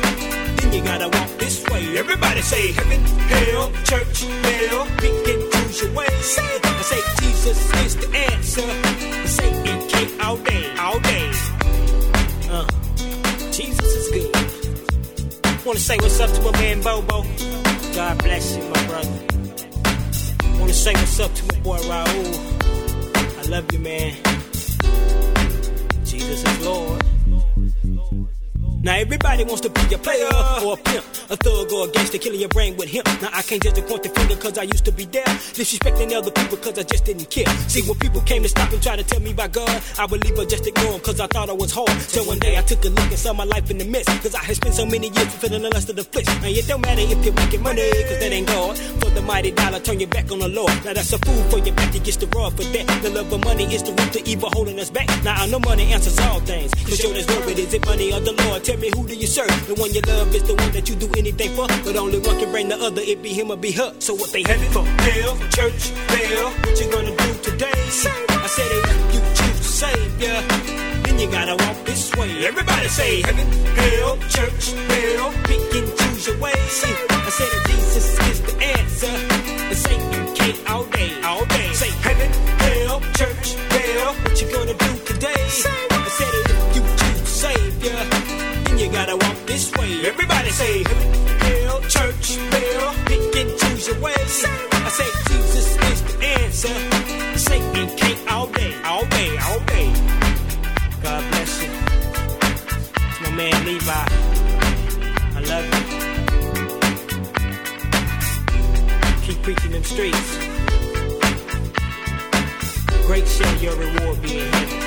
[0.56, 1.98] then you gotta walk this way.
[1.98, 6.06] Everybody say heaven, hell, church, hell, pick and choose your way.
[6.08, 6.73] I
[15.84, 17.22] say what's up to my man Bobo.
[17.94, 19.20] God bless you, my brother.
[20.58, 23.38] Wanna say what's up to my boy Raul.
[23.38, 24.14] I love you, man.
[26.06, 27.03] Jesus is Lord.
[28.84, 30.28] Now everybody wants to be a player
[30.60, 33.02] or a pimp, a thug or a gangster, killing your brain with him.
[33.22, 35.24] Now I can't just point the finger cause I used to be there,
[35.56, 37.48] disrespecting other people cause I just didn't care.
[37.64, 40.22] See when people came to stop and try to tell me about God, I would
[40.22, 41.88] leave or just ignore them cause I thought I was hard.
[42.12, 44.34] So one day I took a look and saw my life in the midst, cause
[44.34, 46.26] I had spent so many years fulfilling the lust of the flesh.
[46.26, 48.76] Now it don't matter if you're making money, cause that ain't God.
[48.76, 50.72] For the mighty dollar, turn your back on the Lord.
[50.84, 52.84] Now that's a fool for your back, he gets the rod for that.
[53.00, 55.08] The love of money is the root to evil holding us back.
[55.24, 57.58] Now I know money answers all things, cause sure there's no it.
[57.58, 58.62] Is it money or the Lord?
[58.62, 59.48] Tell me who do you serve?
[59.66, 61.66] The one you love is the one that you do anything for.
[61.84, 63.94] But only one can bring the other, it be him or be her.
[64.00, 64.84] So what they headed for?
[64.84, 66.50] Hell, church, hell.
[66.50, 67.72] What you gonna do today?
[67.74, 70.36] I said if you choose Savior,
[71.04, 72.46] then you gotta walk this way.
[72.46, 73.46] Everybody say heaven,
[73.76, 75.32] hell, church, hell.
[75.44, 76.52] Pick and choose your way.
[76.54, 79.14] I said if Jesus is the answer,
[79.70, 81.72] and Satan can't all day, all day.
[81.72, 84.14] Say heaven, hell, church, hell.
[84.14, 85.93] What you gonna do today?
[90.06, 94.12] Everybody say, Hell, church, bell, pick and choose your way.
[94.14, 96.76] I say, Jesus is the answer.
[97.38, 99.90] Satan can't all day, all day, all day.
[101.02, 101.70] God bless you.
[103.08, 104.04] It's my man Levi.
[105.36, 105.82] I love you.
[109.26, 110.36] Keep preaching them streets.
[113.06, 114.80] Great shall your reward be in heaven.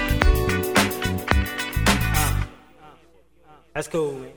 [2.13, 2.47] That's.
[3.73, 4.36] That's cool.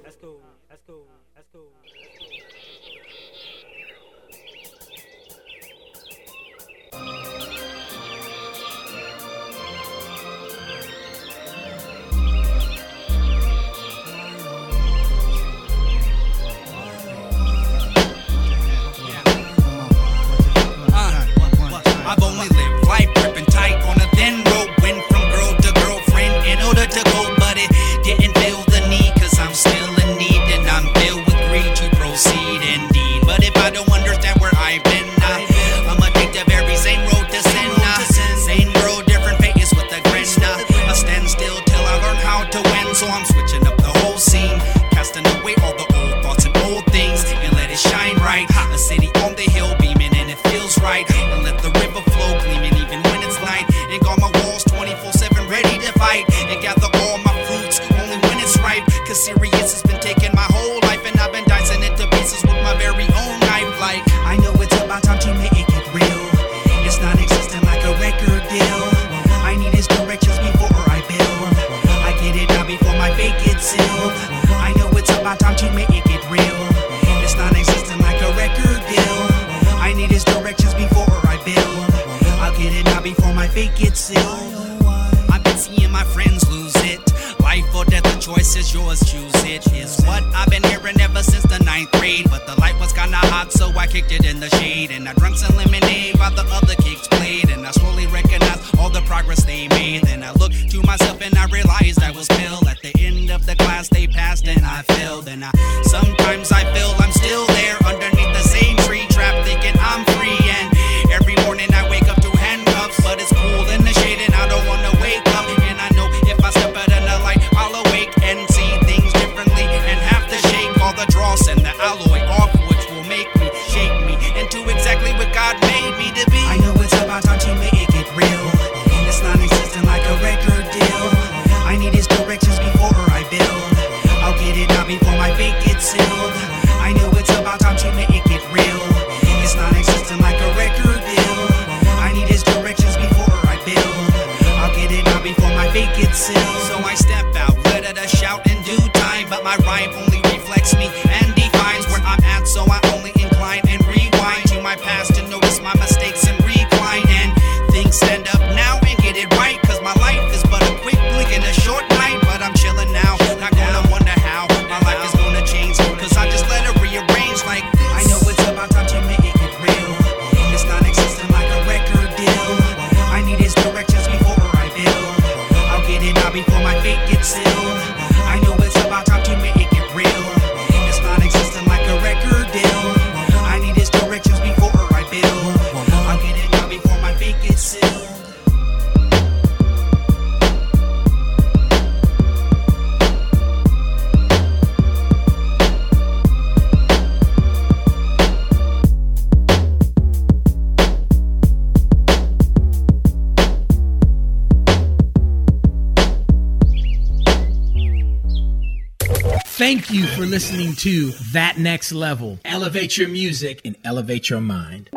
[210.41, 212.39] Listening to That Next Level.
[212.47, 214.89] Elevate your music and elevate your mind.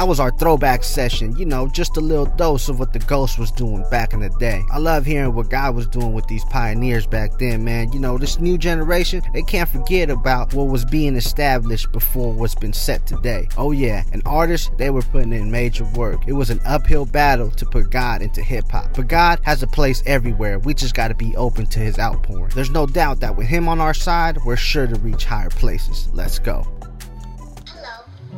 [0.00, 3.38] That was our throwback session, you know, just a little dose of what the Ghost
[3.38, 4.64] was doing back in the day.
[4.72, 7.92] I love hearing what God was doing with these pioneers back then, man.
[7.92, 12.54] You know, this new generation, they can't forget about what was being established before what's
[12.54, 13.46] been set today.
[13.58, 16.26] Oh, yeah, and artists, they were putting in major work.
[16.26, 18.94] It was an uphill battle to put God into hip hop.
[18.96, 20.58] But God has a place everywhere.
[20.58, 22.52] We just got to be open to his outpouring.
[22.54, 26.08] There's no doubt that with him on our side, we're sure to reach higher places.
[26.14, 26.66] Let's go.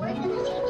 [0.03, 0.62] 主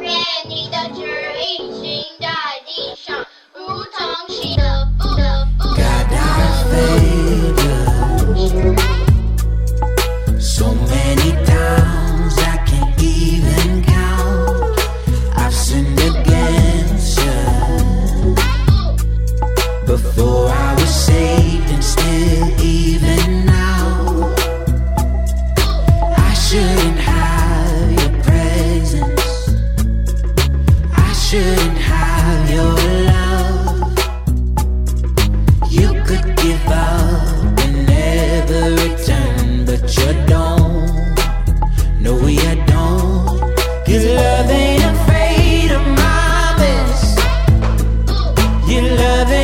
[0.00, 0.10] 愿
[0.48, 1.00] 你的旨
[1.40, 1.42] 意
[1.80, 1.82] 行
[2.20, 2.26] 在
[2.66, 3.24] 地上，
[3.54, 5.22] 如同行的父的
[8.96, 9.01] 父。
[49.02, 49.41] Love ain't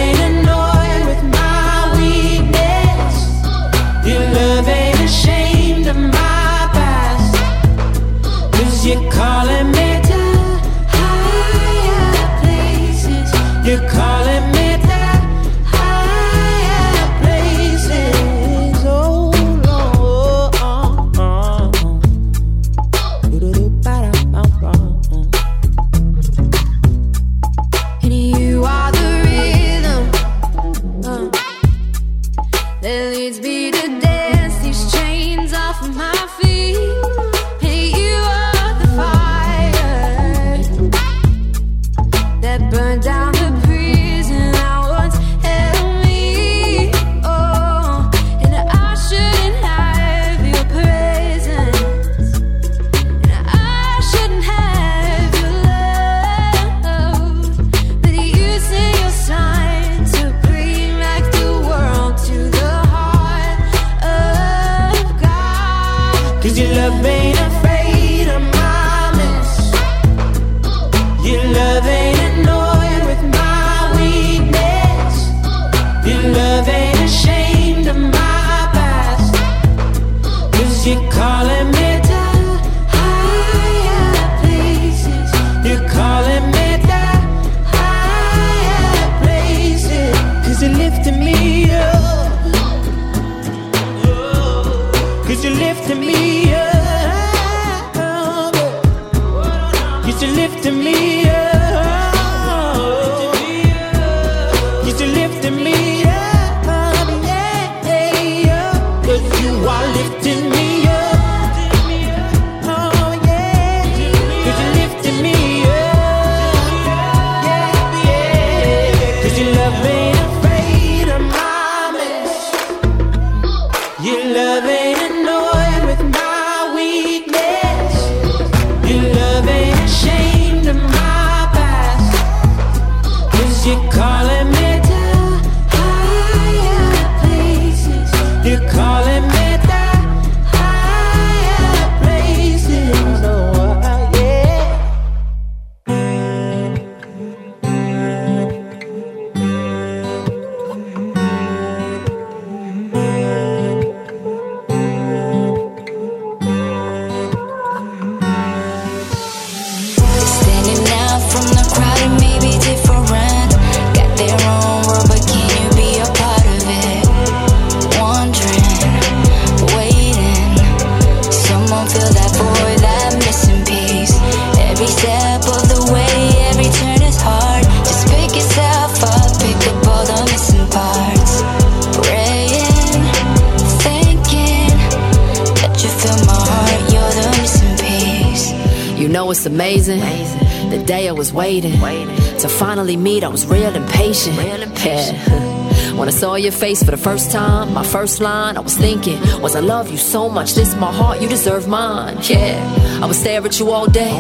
[196.49, 199.91] your face for the first time, my first line, I was thinking, was I love
[199.91, 202.17] you so much, this my heart, you deserve mine.
[202.23, 204.17] Yeah, I would stare at you all day.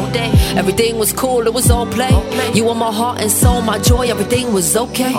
[0.54, 2.12] Everything was cool, it was all play.
[2.52, 5.14] You were my heart and soul, my joy, everything was okay.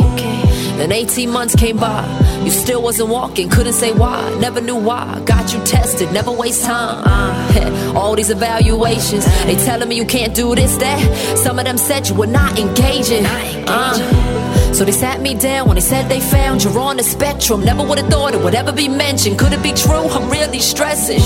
[0.78, 2.06] Then 18 months came by,
[2.44, 5.20] you still wasn't walking, couldn't say why, never knew why.
[5.26, 7.04] Got you tested, never waste time.
[7.08, 11.00] Uh, all these evaluations, they telling me you can't do this, that.
[11.40, 13.26] Some of them said you were not engaging.
[13.26, 14.39] Uh,
[14.80, 17.66] so they sat me down when they said they found you're on the spectrum.
[17.66, 19.38] Never would have thought it would ever be mentioned.
[19.38, 20.08] Could it be true?
[20.08, 21.20] I'm really stressing.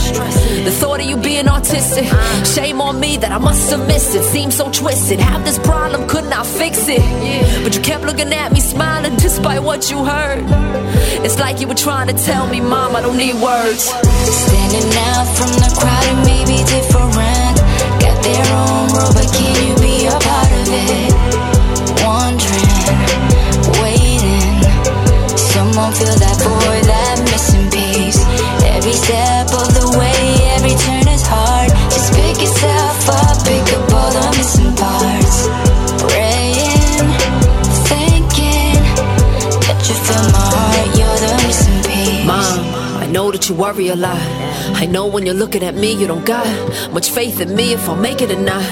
[0.65, 2.09] The thought of you being autistic.
[2.55, 4.23] Shame on me that I must have missed it.
[4.23, 5.19] Seems so twisted.
[5.19, 7.03] Have this problem, could not fix it.
[7.63, 10.43] But you kept looking at me, smiling despite what you heard.
[11.23, 13.83] It's like you were trying to tell me, Mom, I don't need words.
[13.83, 17.55] Standing out from the crowd, it may be different.
[18.01, 21.42] Got their own world, but can you be a part of it?
[25.83, 28.23] Someone feel that void, that missing piece.
[28.63, 31.75] Every step of the way, every turn is hard.
[31.91, 35.43] Just pick yourself up, pick up all the missing parts.
[36.07, 37.03] Praying,
[37.91, 38.79] thinking
[39.59, 42.23] that you feel my heart, you're the missing piece.
[42.23, 44.23] Mom, I know that you worry a lot.
[44.79, 46.47] I know when you're looking at me, you don't got
[46.93, 48.63] much faith in me if I'll make it or not.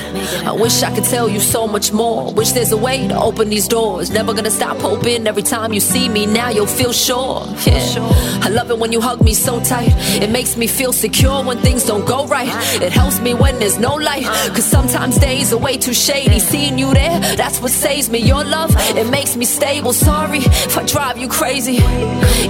[0.45, 2.33] I wish I could tell you so much more.
[2.33, 4.09] Wish there's a way to open these doors.
[4.11, 6.25] Never gonna stop hoping every time you see me.
[6.25, 7.45] Now you'll feel sure.
[7.65, 8.41] Yeah.
[8.41, 9.93] I love it when you hug me so tight.
[10.21, 12.49] It makes me feel secure when things don't go right.
[12.81, 14.25] It helps me when there's no light.
[14.55, 16.39] Cause sometimes days are way too shady.
[16.39, 18.19] Seeing you there, that's what saves me.
[18.19, 19.93] Your love, it makes me stable.
[19.93, 21.77] Sorry if I drive you crazy.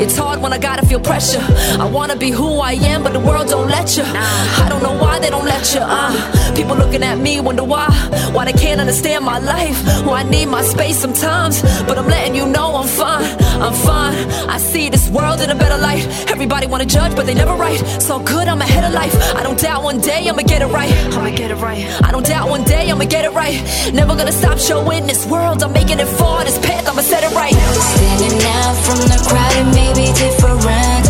[0.03, 1.45] It's hard when I gotta feel pressure.
[1.79, 4.03] I wanna be who I am, but the world don't let you.
[4.05, 5.81] I don't know why they don't let you.
[5.83, 7.87] Uh, people looking at me wonder why,
[8.33, 9.77] why they can't understand my life.
[10.05, 13.31] Why I need my space sometimes, but I'm letting you know I'm fine.
[13.65, 14.13] I'm fine.
[14.55, 16.03] I see this world in a better light.
[16.29, 17.79] Everybody wanna judge, but they never right.
[18.07, 19.15] So good, I'm ahead of life.
[19.39, 20.93] I don't doubt one day I'ma get it right.
[21.15, 21.83] I'ma get it right.
[22.07, 23.57] I don't doubt one day I'ma get it right.
[23.93, 25.63] Never gonna stop showing this world.
[25.63, 26.89] I'm making it for this path.
[26.89, 27.55] I'ma set it right.
[27.95, 31.03] Standing out from the crowd, it may be different.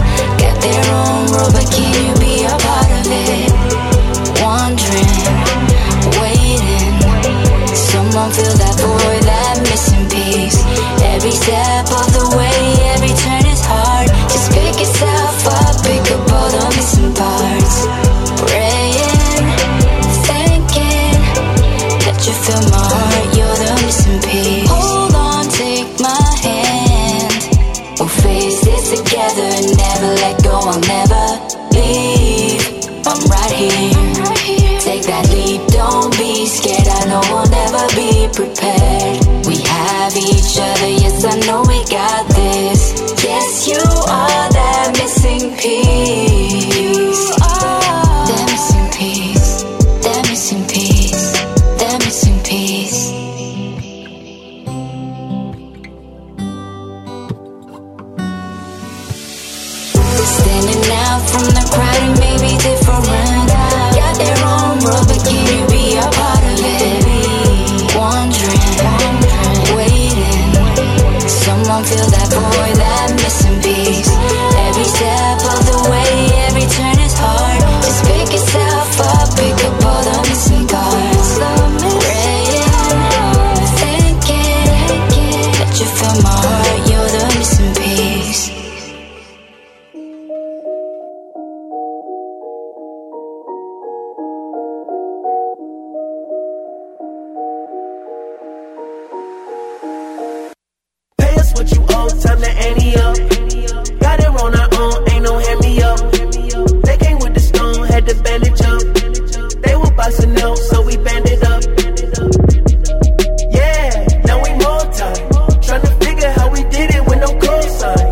[0.44, 3.50] Got their own world, but can you be a part of it?
[4.44, 5.41] Wondering.
[8.12, 10.60] Someone fill that void, that missing piece.
[11.00, 13.41] Every step of the way, every turn
[38.34, 38.81] prepared.
[102.20, 103.16] Time to ante up.
[104.00, 106.00] Got it on our own, ain't no hand me up.
[106.86, 108.82] They came with the stone, had to bandage up.
[109.64, 111.64] They were busting out, so we banded up.
[113.54, 115.24] Yeah, now we more time.
[115.66, 118.08] Tryna figure how we did it with no cosign.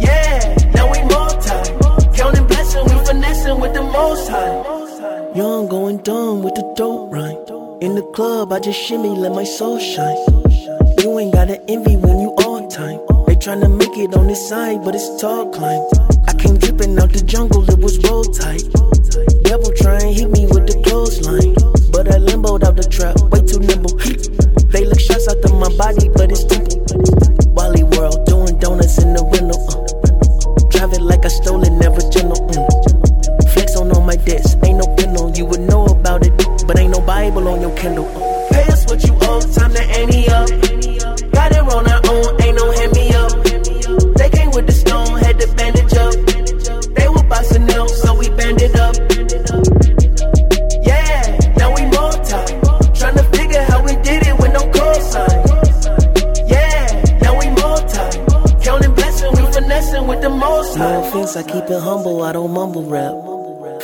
[0.00, 0.98] Yeah, now we
[1.50, 2.12] time.
[2.14, 4.76] Counting blessing, we finessing with the most high.
[5.34, 7.36] Young going dumb with the dope rhyme.
[7.80, 10.35] In the club, I just shimmy, let my soul shine.
[14.36, 15.82] Side, but it's tall climb.
[16.28, 16.55] I came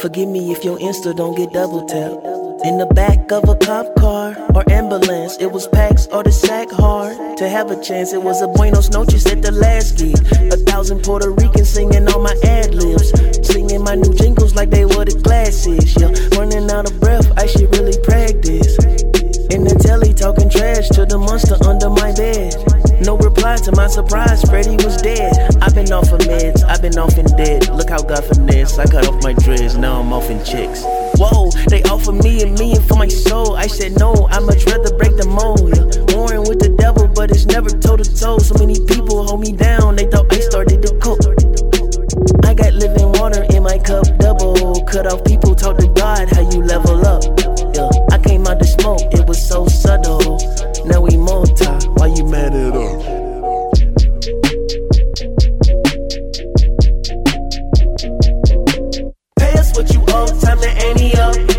[0.03, 2.27] Forgive me if your Insta don't get double tapped.
[2.67, 6.73] In the back of a cop car or ambulance, it was packs or the sack
[6.73, 7.39] hard.
[7.39, 10.19] To have a chance, it was a Buenos Noches at the last gig.
[10.53, 13.15] A thousand Puerto Ricans singing all my ad libs.
[13.47, 15.95] Singing my new jingles like they were the classics.
[15.95, 18.75] Yeah, running out of breath, I should really practice.
[19.55, 22.59] In the telly, talking trash to the monster under my bed.
[23.07, 25.32] No reply to my surprise, Freddy was dead.
[26.83, 27.69] Been off in dead.
[27.69, 30.83] Look how God finesse, I cut off my dreads, now I'm off in chicks.
[31.15, 33.55] Whoa, they offer me a million for my soul.
[33.55, 35.79] I said no, I much rather break the mold.
[36.13, 38.39] Warring with the devil, but it's never toe to toe.
[38.39, 38.72] So many
[60.13, 61.52] owe, time to ante up.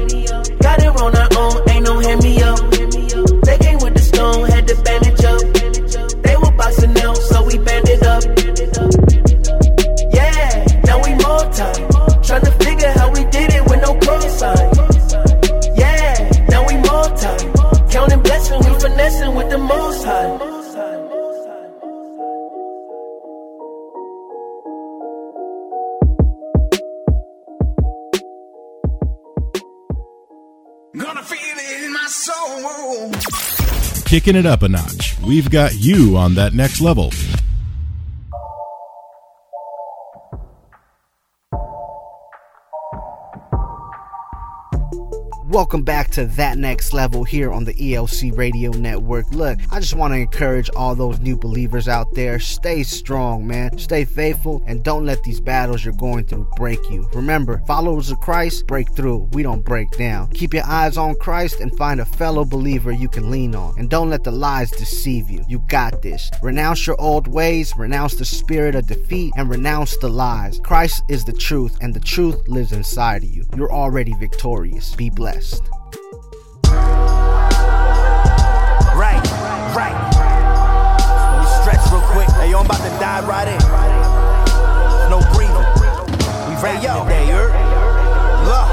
[34.14, 35.18] Kicking it up a notch.
[35.26, 37.09] We've got you on that next level.
[45.54, 49.30] Welcome back to That Next Level here on the ELC Radio Network.
[49.30, 53.78] Look, I just want to encourage all those new believers out there stay strong, man.
[53.78, 57.08] Stay faithful and don't let these battles you're going through break you.
[57.14, 60.30] Remember, followers of Christ break through, we don't break down.
[60.30, 63.76] Keep your eyes on Christ and find a fellow believer you can lean on.
[63.78, 65.45] And don't let the lies deceive you.
[65.47, 66.32] You got this.
[66.41, 70.60] Renounce your old ways, renounce the spirit of defeat, and renounce the lies.
[70.64, 73.45] Christ is the truth, and the truth lives inside of you.
[73.56, 74.95] You're already victorious.
[74.95, 75.43] Be blessed.
[78.96, 79.20] Right,
[79.76, 79.98] right.
[80.16, 82.30] Let me stretch real quick.
[82.39, 83.60] Hey, yo, I'm about to dive right in.
[85.10, 85.68] No breathing.
[86.48, 87.52] We ready today, you heard?
[88.48, 88.70] Look.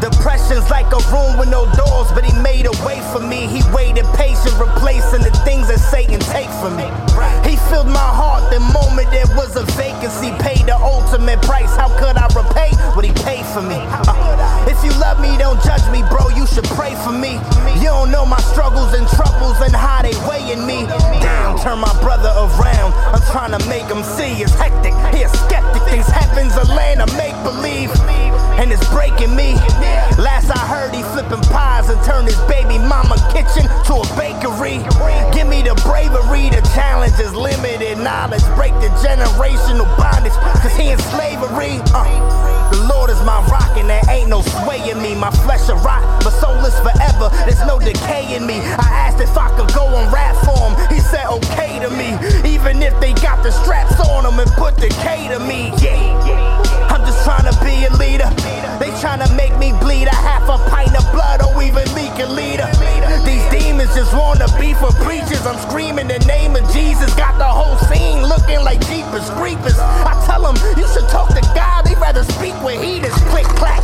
[0.00, 3.46] Depression's like a room with no doors, but he made a way for me.
[3.46, 6.88] He waited patient, replacing the things that Satan take from me.
[7.48, 10.30] He filled my heart the moment there was a vacancy.
[10.40, 11.74] Paid the ultimate price.
[11.76, 13.80] How could I repay what he paid for me?
[16.50, 17.34] Should pray for me.
[17.76, 20.86] You don't know my struggles and troubles and how they weighing me
[21.22, 21.58] down.
[21.58, 22.92] Turn my brother around.
[23.14, 24.94] I'm trying to make him see it's hectic.
[25.14, 25.82] He a skeptic.
[25.90, 27.90] Thinks heaven's a land of make believe,
[28.60, 29.54] and it's breaking me.
[30.18, 34.78] Last I heard, he flipping pies and turned his baby mama kitchen to a bakery.
[35.34, 38.44] Give me the bravery, the challenge is limited knowledge.
[38.54, 41.82] Break the generational bondage, cause he in slavery.
[41.90, 42.06] Uh,
[42.70, 45.14] the Lord is my rock, and there ain't no sway in me.
[45.14, 47.34] My flesh a rot, but soul is forever.
[47.50, 48.60] There's no decay in me.
[48.60, 50.74] I asked if I could go on rap for him.
[50.88, 52.16] He said okay to me,
[52.48, 55.72] even if they got the straps on them and put the K to me.
[55.78, 58.28] Yeah, I'm just trying to be a leader.
[58.80, 62.16] They trying to make me bleed a half a pint of blood, or even leak
[62.18, 62.68] a liter.
[63.24, 65.44] These demons just wanna be for preachers.
[65.46, 67.12] I'm screaming the name of Jesus.
[67.14, 69.78] Got the whole scene looking like Jeepers Creepers.
[69.78, 71.84] I tell them you should talk to God.
[71.84, 73.14] They rather speak with heaters.
[73.28, 73.82] Click clack.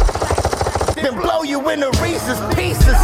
[0.95, 2.97] Then blow you into Reese's pieces.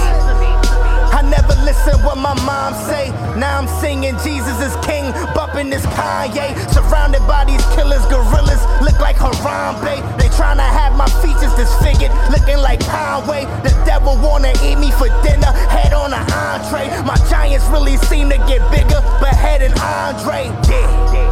[1.12, 3.10] I never listen what my mom say.
[3.36, 6.56] Now I'm singing Jesus is king, bumping this Kanye.
[6.72, 10.00] Surrounded by these killers, gorillas look like Harambe.
[10.18, 13.44] They tryna have my features disfigured, looking like Conway.
[13.62, 16.88] The devil wanna eat me for dinner, head on an entree.
[17.04, 20.50] My giants really seem to get bigger, but head and Andre.
[20.68, 21.31] Yeah.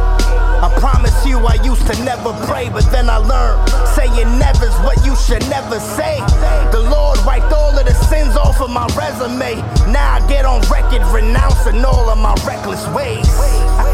[0.61, 5.03] I promise you I used to never pray, but then I learned saying never's what
[5.03, 6.19] you should never say.
[6.71, 9.55] The Lord wiped all of the sins off of my resume.
[9.91, 13.25] Now I get on record renouncing all of my reckless ways.
[13.25, 13.90] Yeah.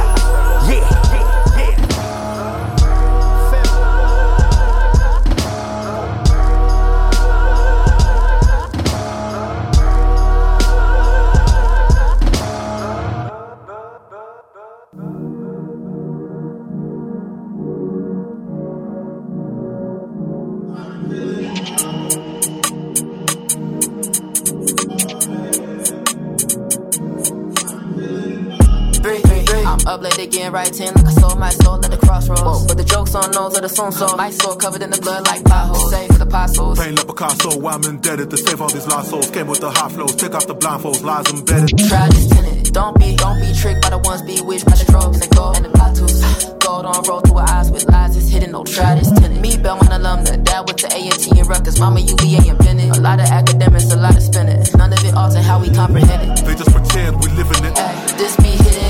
[33.48, 35.90] Of the soon so my soul covered in the blood like potholes.
[35.90, 36.78] Save for the apostles.
[36.78, 39.32] Pain like Picasso, I'm indebted to save all these lost souls.
[39.32, 41.72] Came with the high flows, take off the blindfolds, lies embedded.
[41.88, 42.74] Try this tenant.
[42.74, 45.66] Don't be, don't be tricked by the ones bewitched by the drugs and gold and
[45.66, 46.20] the tattoos.
[46.68, 48.52] Gold on roll through her eyes with lies, it's hidden.
[48.52, 49.40] No try this tenant.
[49.40, 51.80] Me, Belmont alumna, dad with the A&T and Rutgers.
[51.80, 52.98] Mama, UVA and Bennett.
[52.98, 54.60] A lot of academics, a lot of spinning.
[54.76, 56.46] None of it alter how we comprehend it.
[56.46, 57.80] They just pretend we live in it.
[57.80, 58.87] Ay, this be hidden?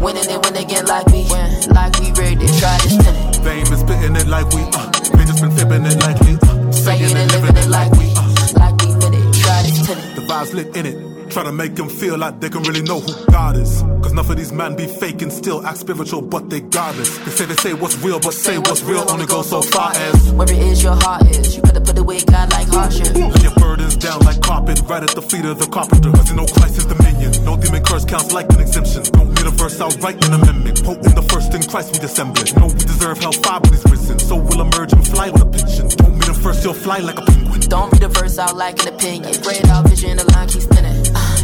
[0.00, 3.36] Winning it when they get like we win, like we ready to try this tenant.
[3.42, 4.90] Fame is spitting it like we, uh.
[5.16, 6.72] They just been flipping it like we, uh.
[6.72, 8.52] Saying and living it like we, uh.
[8.54, 9.34] like we meant it.
[9.34, 10.14] Try this tenant.
[10.16, 11.30] The vibes lit in it.
[11.30, 13.82] Try to make them feel like they can really know who God is.
[14.00, 17.18] Cause enough of these men be fake and still act spiritual, but they godless.
[17.18, 20.32] They say they say what's real, but say what's real only goes so far as.
[20.32, 23.14] Where it is your heart is, you better put away God like hardship.
[23.14, 26.10] Lay your burdens down like carpet, right at the feet of the carpenter.
[26.12, 27.32] Cause you know Christ is dominion.
[27.44, 29.02] No demon curse counts like an exemption.
[29.12, 30.76] Don't a verse outright in a mimic.
[30.84, 32.54] Potent the first in Christ we dissemble it.
[32.56, 34.18] No, we deserve hellfire when he's risen.
[34.18, 35.88] So we'll emerge and fly on a pension.
[35.88, 37.60] Don't meet him first, you'll fly like a penguin.
[37.60, 39.32] Don't read the verse out like an opinion.
[39.42, 40.97] Grade out vision, the line keeps spinning.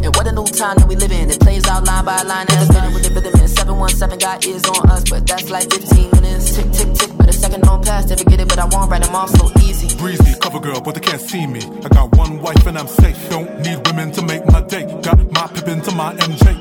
[0.04, 1.30] And what a new time that we live in.
[1.30, 4.64] It plays out line by line as spinning with the rhythm in 717 got ears
[4.68, 6.54] on us, but that's like 15 minutes.
[6.54, 8.04] Tick, tick, tick, but a second don't pass.
[8.04, 9.96] They forget it, but I won't write them off so easy.
[9.96, 11.62] Breezy, cover girl, but they can't see me.
[11.84, 13.16] I got one wife and I'm safe.
[13.30, 14.84] Don't need women to make my day.
[15.00, 16.52] Got my Pippin to my MJ.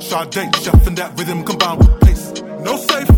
[0.00, 2.40] Sade, chef and that rhythm combined with pace.
[2.62, 3.10] No safe.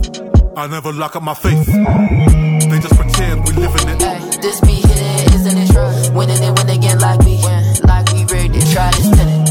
[0.56, 1.66] I never lock up my face.
[1.66, 4.02] They just pretend we live in it.
[4.02, 6.14] Ay, this be hidden, isn't it?
[6.14, 8.03] Winning it when they get like we win, like
[8.76, 9.43] ready to try this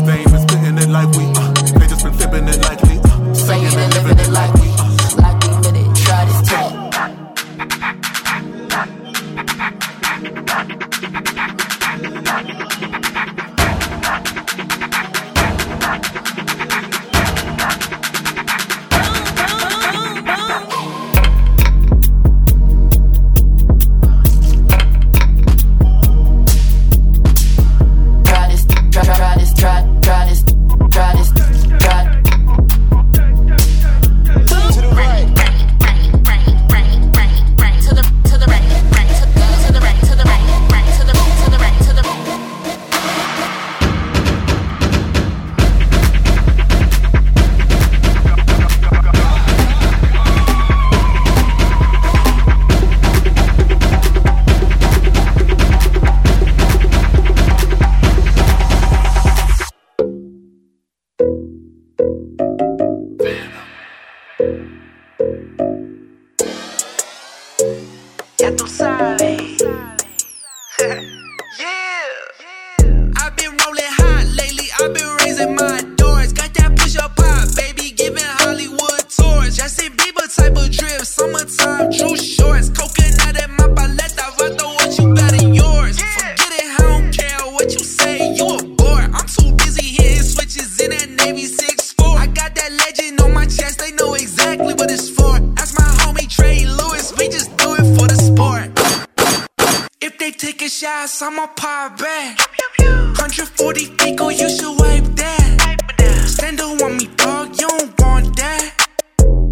[100.84, 102.38] they take a shot, I'ma pop back.
[102.80, 106.26] 140 Pico, you should wipe that.
[106.28, 108.88] Stand up on me, dog, you don't want that.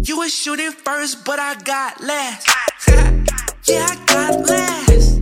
[0.04, 2.48] You was shooting first, but I got last.
[3.68, 5.20] yeah, I got last.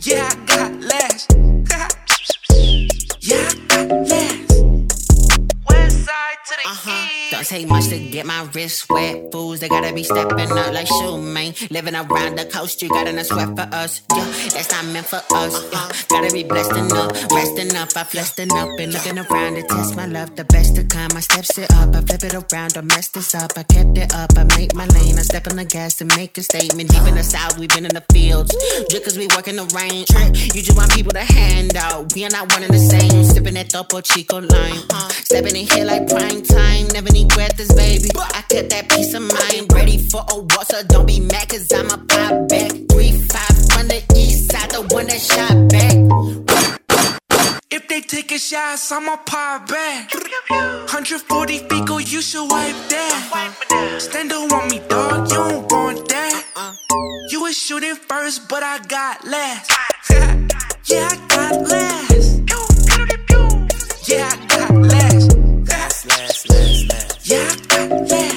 [0.00, 1.32] Yeah, I got last.
[3.20, 4.52] yeah, I got last.
[5.68, 7.13] West side to the Uh-huh.
[7.44, 9.30] Don't take much to get my wrist wet.
[9.30, 11.52] Fools, they gotta be stepping up like shoe, man.
[11.70, 14.00] Living around the coast, you got a sweat for us.
[14.16, 14.24] Yeah,
[14.54, 15.52] that's not meant for us.
[15.70, 17.90] Yeah, gotta be blessed enough, resting up.
[17.94, 20.34] I flexing up and looking around to test my love.
[20.36, 21.94] The best to come, I steps it up.
[21.94, 23.52] I flip it around, don't mess this up.
[23.58, 25.18] I kept it up, I make my lane.
[25.18, 26.88] I step on the gas to make a statement.
[26.88, 28.56] Deep in the south, we been in the fields.
[28.88, 30.06] Just cause we work in the rain.
[30.54, 32.14] You just want people to hand out.
[32.14, 33.22] We are not one and the same.
[33.24, 34.80] Sipping that Topo Chico line.
[35.28, 36.88] Stepping in here like prime time.
[36.88, 38.08] Never need breathless, baby.
[38.16, 39.72] I kept that peace of mind.
[39.72, 42.70] Ready for a war, so don't be mad, cause I'm a pop back.
[42.70, 45.94] 3-5 from the east side, the one that shot back.
[47.70, 50.14] If they take a shot, I'ma pop back.
[50.14, 53.98] 140 Fico, you should wipe that.
[53.98, 56.44] Stand up on me, dog, you don't want that.
[57.30, 59.72] You was shooting first, but I got last.
[60.86, 62.42] yeah, I got last.
[64.06, 65.36] Yeah, I got last.
[65.66, 67.03] Last, last, last.
[67.26, 67.56] Yeah, to
[68.06, 68.34] the.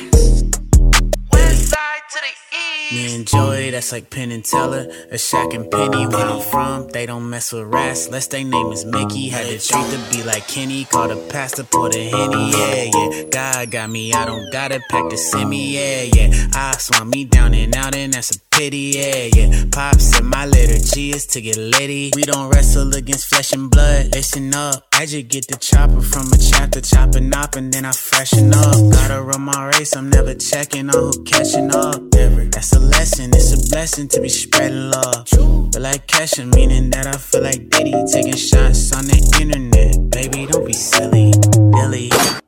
[2.93, 3.27] Me and
[3.73, 6.07] that's like Penn and Teller, a Shaq and Penny.
[6.07, 9.27] Where I'm from, they don't mess with rats, unless they name is Mickey.
[9.27, 13.23] Had the treat to be like Kenny, called a pastor, pour the henny, yeah, yeah.
[13.29, 16.47] God got me, I don't gotta pack to send me, yeah, yeah.
[16.53, 19.65] I swam me down and out, and that's a pity, yeah, yeah.
[19.71, 22.11] Pop said my liturgy is to get litty.
[22.15, 24.83] We don't wrestle against flesh and blood, listen up.
[24.93, 28.75] I just get the chopper from a chapter, chopping up, and then I freshen up.
[28.91, 32.01] Gotta run my race, I'm never checking on who catching up.
[32.13, 32.45] Never.
[32.45, 35.25] That's a lesson, it's a blessing to be spreading love.
[35.25, 35.69] True.
[35.71, 40.09] Feel like cashing, meaning that I feel like Diddy taking shots on the internet.
[40.09, 41.31] Baby, don't be silly,
[41.71, 42.46] Billy.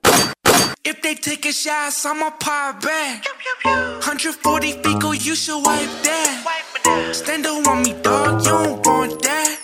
[0.86, 3.26] If they take a shot, I'ma pop back.
[3.64, 7.12] 140 feet, go, you should wipe that.
[7.14, 9.60] Stand up on me, dog, you don't want that.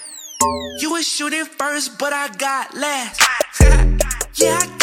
[0.81, 3.21] You was shooting first, but I got last.
[4.35, 4.74] yeah, I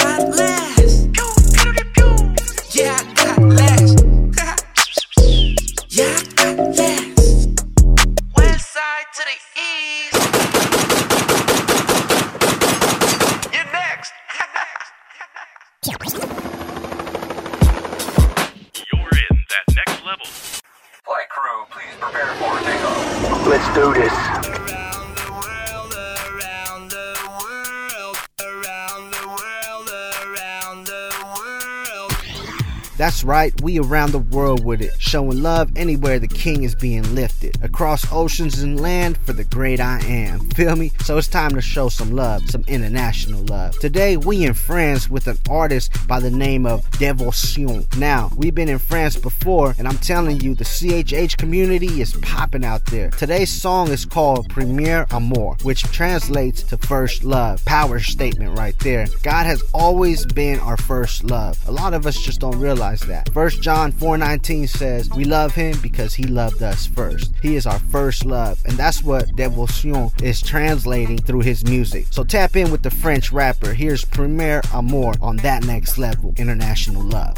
[33.63, 38.11] we around the world with it, showing love anywhere the king is being lifted, across
[38.13, 40.41] oceans and land for the great I am.
[40.51, 40.91] Feel me?
[41.05, 43.79] So it's time to show some love, some international love.
[43.79, 47.87] Today we in France with an artist by the name of Devotion.
[47.97, 52.65] Now, we've been in France before, and I'm telling you, the CHH community is popping
[52.65, 53.11] out there.
[53.11, 57.65] Today's song is called Premier Amour, which translates to first love.
[57.65, 59.07] Power statement right there.
[59.23, 61.59] God has always been our first love.
[61.69, 63.33] A lot of us just don't realize that.
[63.33, 67.33] First John 4:19 says, "We love him because he loved us first.
[67.43, 72.07] He is our first love." And that's what Devotion is translating through his music.
[72.11, 73.75] So tap in with the French rapper.
[73.75, 77.37] Here's Premier Amour on that next level, international love.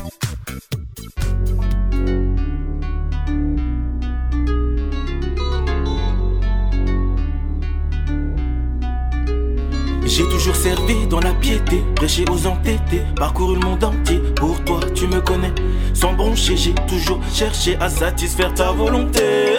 [10.07, 14.21] J'ai toujours servi dans la piété, prêché aux entêtés, parcouru le monde entier.
[14.37, 15.53] Pour toi, tu me connais.
[15.95, 19.59] Sans broncher, j'ai toujours cherché à satisfaire ta volonté.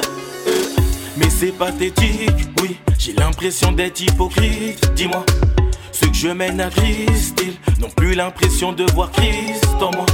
[1.18, 4.92] Mais c'est pathétique, oui, j'ai l'impression d'être hypocrite.
[4.96, 5.26] Dis-moi,
[5.92, 10.06] ceux que je mène à Christ, ils n'ont plus l'impression de voir Christ en moi.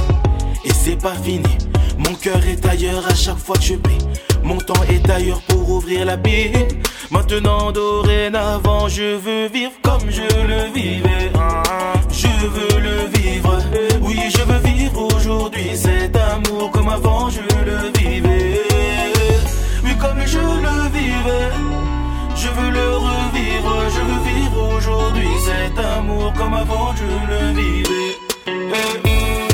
[0.64, 1.56] Et c'est pas fini,
[1.98, 3.98] mon cœur est ailleurs à chaque fois que je prie.
[4.42, 6.58] Mon temps est ailleurs pour ouvrir la Bible.
[7.10, 11.30] Maintenant, dorénavant, je veux vivre comme je le vivais.
[12.10, 13.58] Je veux le vivre,
[14.02, 18.60] oui, je veux vivre aujourd'hui cet amour comme avant je le vivais.
[19.84, 21.50] Oui, comme je le vivais,
[22.36, 28.16] je veux le revivre, je veux vivre aujourd'hui cet amour comme avant je le vivais.
[28.44, 29.51] Premier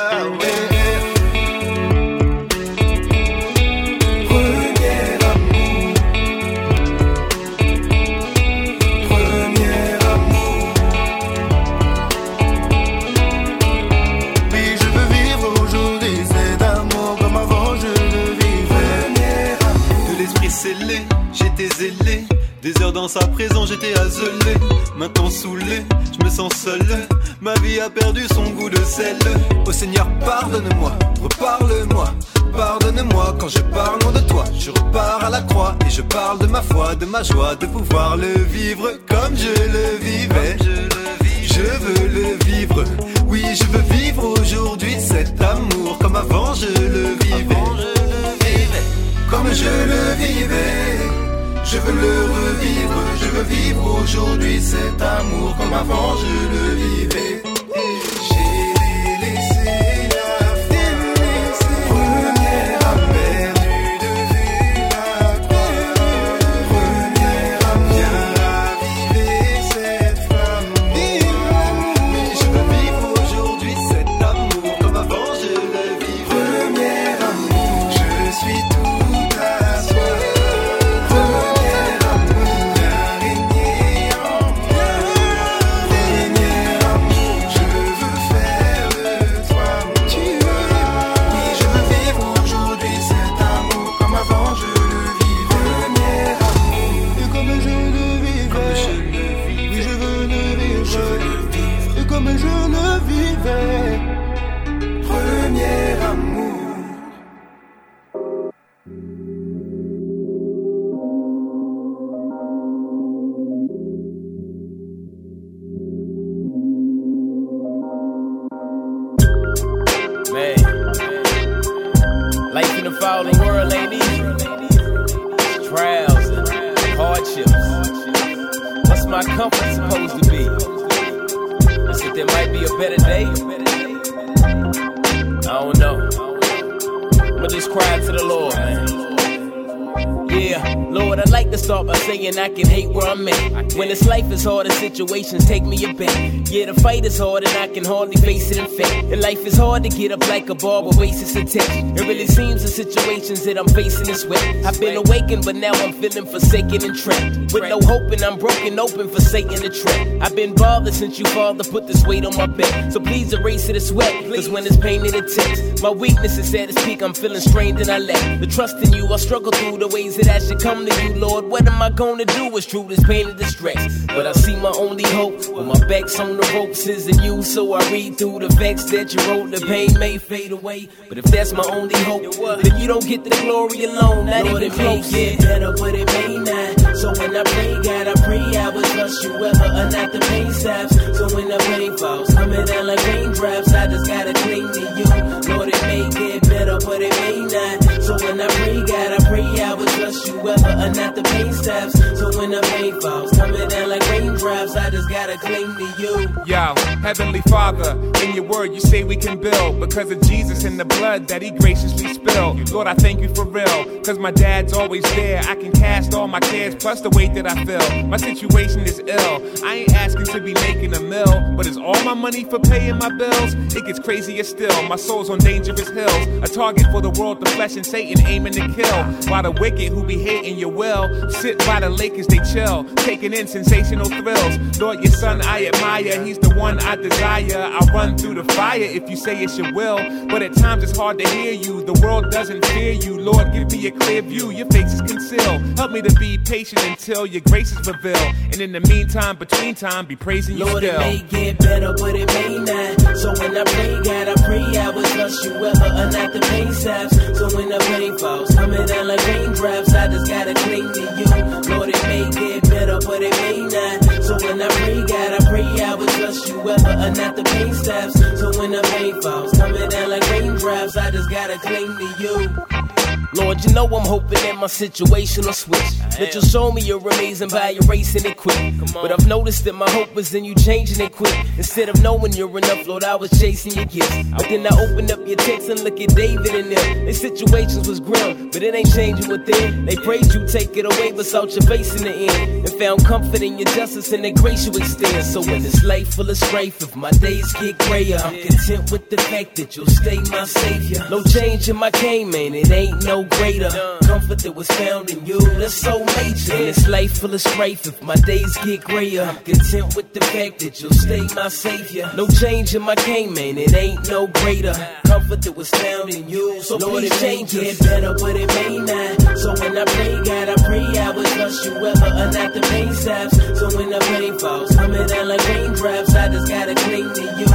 [144.98, 146.17] situations take me aback.
[146.50, 149.12] Yeah, the fight is hard and I can hardly face it in fact.
[149.12, 151.70] And life is hard to get up like a ball with bases attached.
[151.70, 154.42] It really seems the situations that I'm facing is wet.
[154.64, 157.52] I've been awakened, but now I'm feeling forsaken and trapped.
[157.52, 160.06] With no hope and I'm broken open for Satan to trap.
[160.22, 162.92] I've been bothered since you father put this weight on my back.
[162.92, 164.24] So please erase it as sweat.
[164.34, 167.02] Cause when it's pain in the text, my weakness is at its peak.
[167.02, 169.06] I'm feeling strained and I lack the trust in you.
[169.12, 171.44] I struggle through the ways that I should come to you, Lord.
[171.44, 172.56] What am I gonna do?
[172.56, 174.06] It's true, this pain and distress.
[174.06, 177.42] But I see my only hope when my back's on the ropes is in you.
[177.42, 179.50] So I read through the facts that you wrote.
[179.50, 180.88] The pain may fade away.
[181.08, 182.22] But if that's my only hope,
[182.62, 184.26] then you don't get the glory alone.
[184.26, 185.12] Not Lord, even it close.
[185.12, 186.96] may get better, but it may not.
[186.96, 190.12] So when I pray, God, I pray I would trust you whether or uh, not
[190.12, 190.94] the pain stops.
[191.18, 195.06] So when the pain falls, coming down like raindrops, I just gotta cling to you.
[195.54, 197.97] Lord, it may get better, but it may not.
[198.08, 201.22] So when I pray, God, I pray I will trust you whether or not the
[201.24, 201.92] pain stops.
[202.18, 206.26] So when the pain falls, coming down like raindrops, I just gotta cling to you.
[206.46, 210.80] Yo, Heavenly Father, in your word you say we can build because of Jesus and
[210.80, 212.72] the blood that he graciously spilled.
[212.72, 215.42] Lord, I thank you for real, cause my dad's always there.
[215.44, 218.06] I can cast all my cares plus the weight that I feel.
[218.06, 219.66] My situation is ill.
[219.66, 222.96] I ain't asking to be making a mill, but is all my money for paying
[222.96, 223.52] my bills?
[223.76, 224.82] It gets crazier still.
[224.84, 228.52] My soul's on dangerous hills, a target for the world, the flesh, and Satan aiming
[228.52, 229.04] to kill.
[229.28, 232.84] While the wicked who be hating your will sit by the lake as they chill,
[232.98, 234.78] taking in sensational thrills.
[234.78, 237.58] Lord, your son I admire, he's the one I desire.
[237.58, 239.96] I'll run through the fire if you say it's your will,
[240.28, 241.84] but at times it's hard to hear you.
[241.84, 243.18] The world doesn't fear you.
[243.18, 244.50] Lord, give me a clear view.
[244.52, 245.76] Your face is concealed.
[245.76, 248.34] Help me to be patient until your grace is revealed.
[248.52, 251.00] And in the meantime, between time, be praising you Lord, still.
[251.00, 253.16] it may get better, but it may not.
[253.16, 256.40] So when I pray, God, I pray I would trust you whether or not the
[256.48, 257.16] pain stops.
[257.38, 261.26] So when the pain falls, coming down like raindrops, I just gotta cling to you.
[261.74, 264.22] Lord, it may get better, but it may not.
[264.24, 267.44] So when I pray, God, I pray I would trust you whether or not the
[267.44, 268.14] pain stops.
[268.40, 272.97] So when the pain falls, coming down like raindrops, I just gotta cling to you.
[273.34, 275.98] Lord, you know I'm hoping that my situation will switch.
[276.18, 278.74] That you'll show me you're amazing by erasing it quick.
[278.94, 281.34] But I've noticed that my hope is in you changing it quick.
[281.58, 284.16] Instead of knowing you're enough, Lord, I was chasing your gifts.
[284.30, 287.04] But then I opened up your text and look at David and them.
[287.04, 289.84] Their situations was grim, but it ain't changing within.
[289.84, 292.66] They prayed you take it away, but saw your face in the end.
[292.66, 295.24] And found comfort in your justice and the grace you extend.
[295.26, 299.10] So in this life full of strife, if my days get grayer, I'm content with
[299.10, 301.06] the fact that you'll stay my savior.
[301.10, 303.70] No change in my game, man, it ain't no greater.
[304.02, 306.54] Comfort that was found in you, that's so major.
[306.54, 310.20] In this life full of strife, if my days get grayer, I'm content with the
[310.20, 312.10] fact that you'll stay my savior.
[312.16, 314.72] No change in my game, man, it ain't no greater.
[315.04, 318.78] Comfort that was found in you, so Lord, it may get better, but it may
[318.78, 319.38] not.
[319.38, 322.60] So when I pray, God, I pray I would trust you whether or not the
[322.70, 323.36] pain stops.
[323.58, 327.46] So when the pain falls, coming down like raindrops, I just gotta cling to you.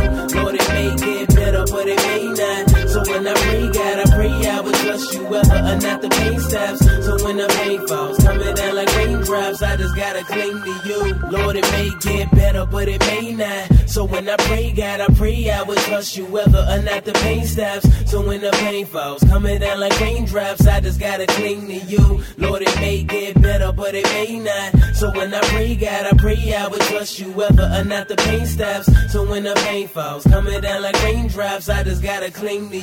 [0.41, 2.82] Lord, it may get better, but it may not.
[2.93, 6.09] So when I pray, God, I pray I would trust you whether or not the
[6.09, 6.85] pain stops.
[7.03, 11.15] So when the pain falls, coming down like raindrops, I just gotta cling to you.
[11.31, 13.89] Lord, it may get better, but it may not.
[13.89, 17.13] So when I pray, God, I pray I would trust you, whether or not the
[17.13, 17.87] pain stops.
[18.11, 22.21] So when the pain falls, coming down like raindrops, I just gotta cling to you.
[22.37, 24.95] Lord, it may get better, but it may not.
[24.95, 28.17] So when I pray, God, I pray I would trust you, whether or not the
[28.17, 28.87] pain stops.
[29.11, 32.82] So when the pain falls, coming down like raindrops, I just gotta cling to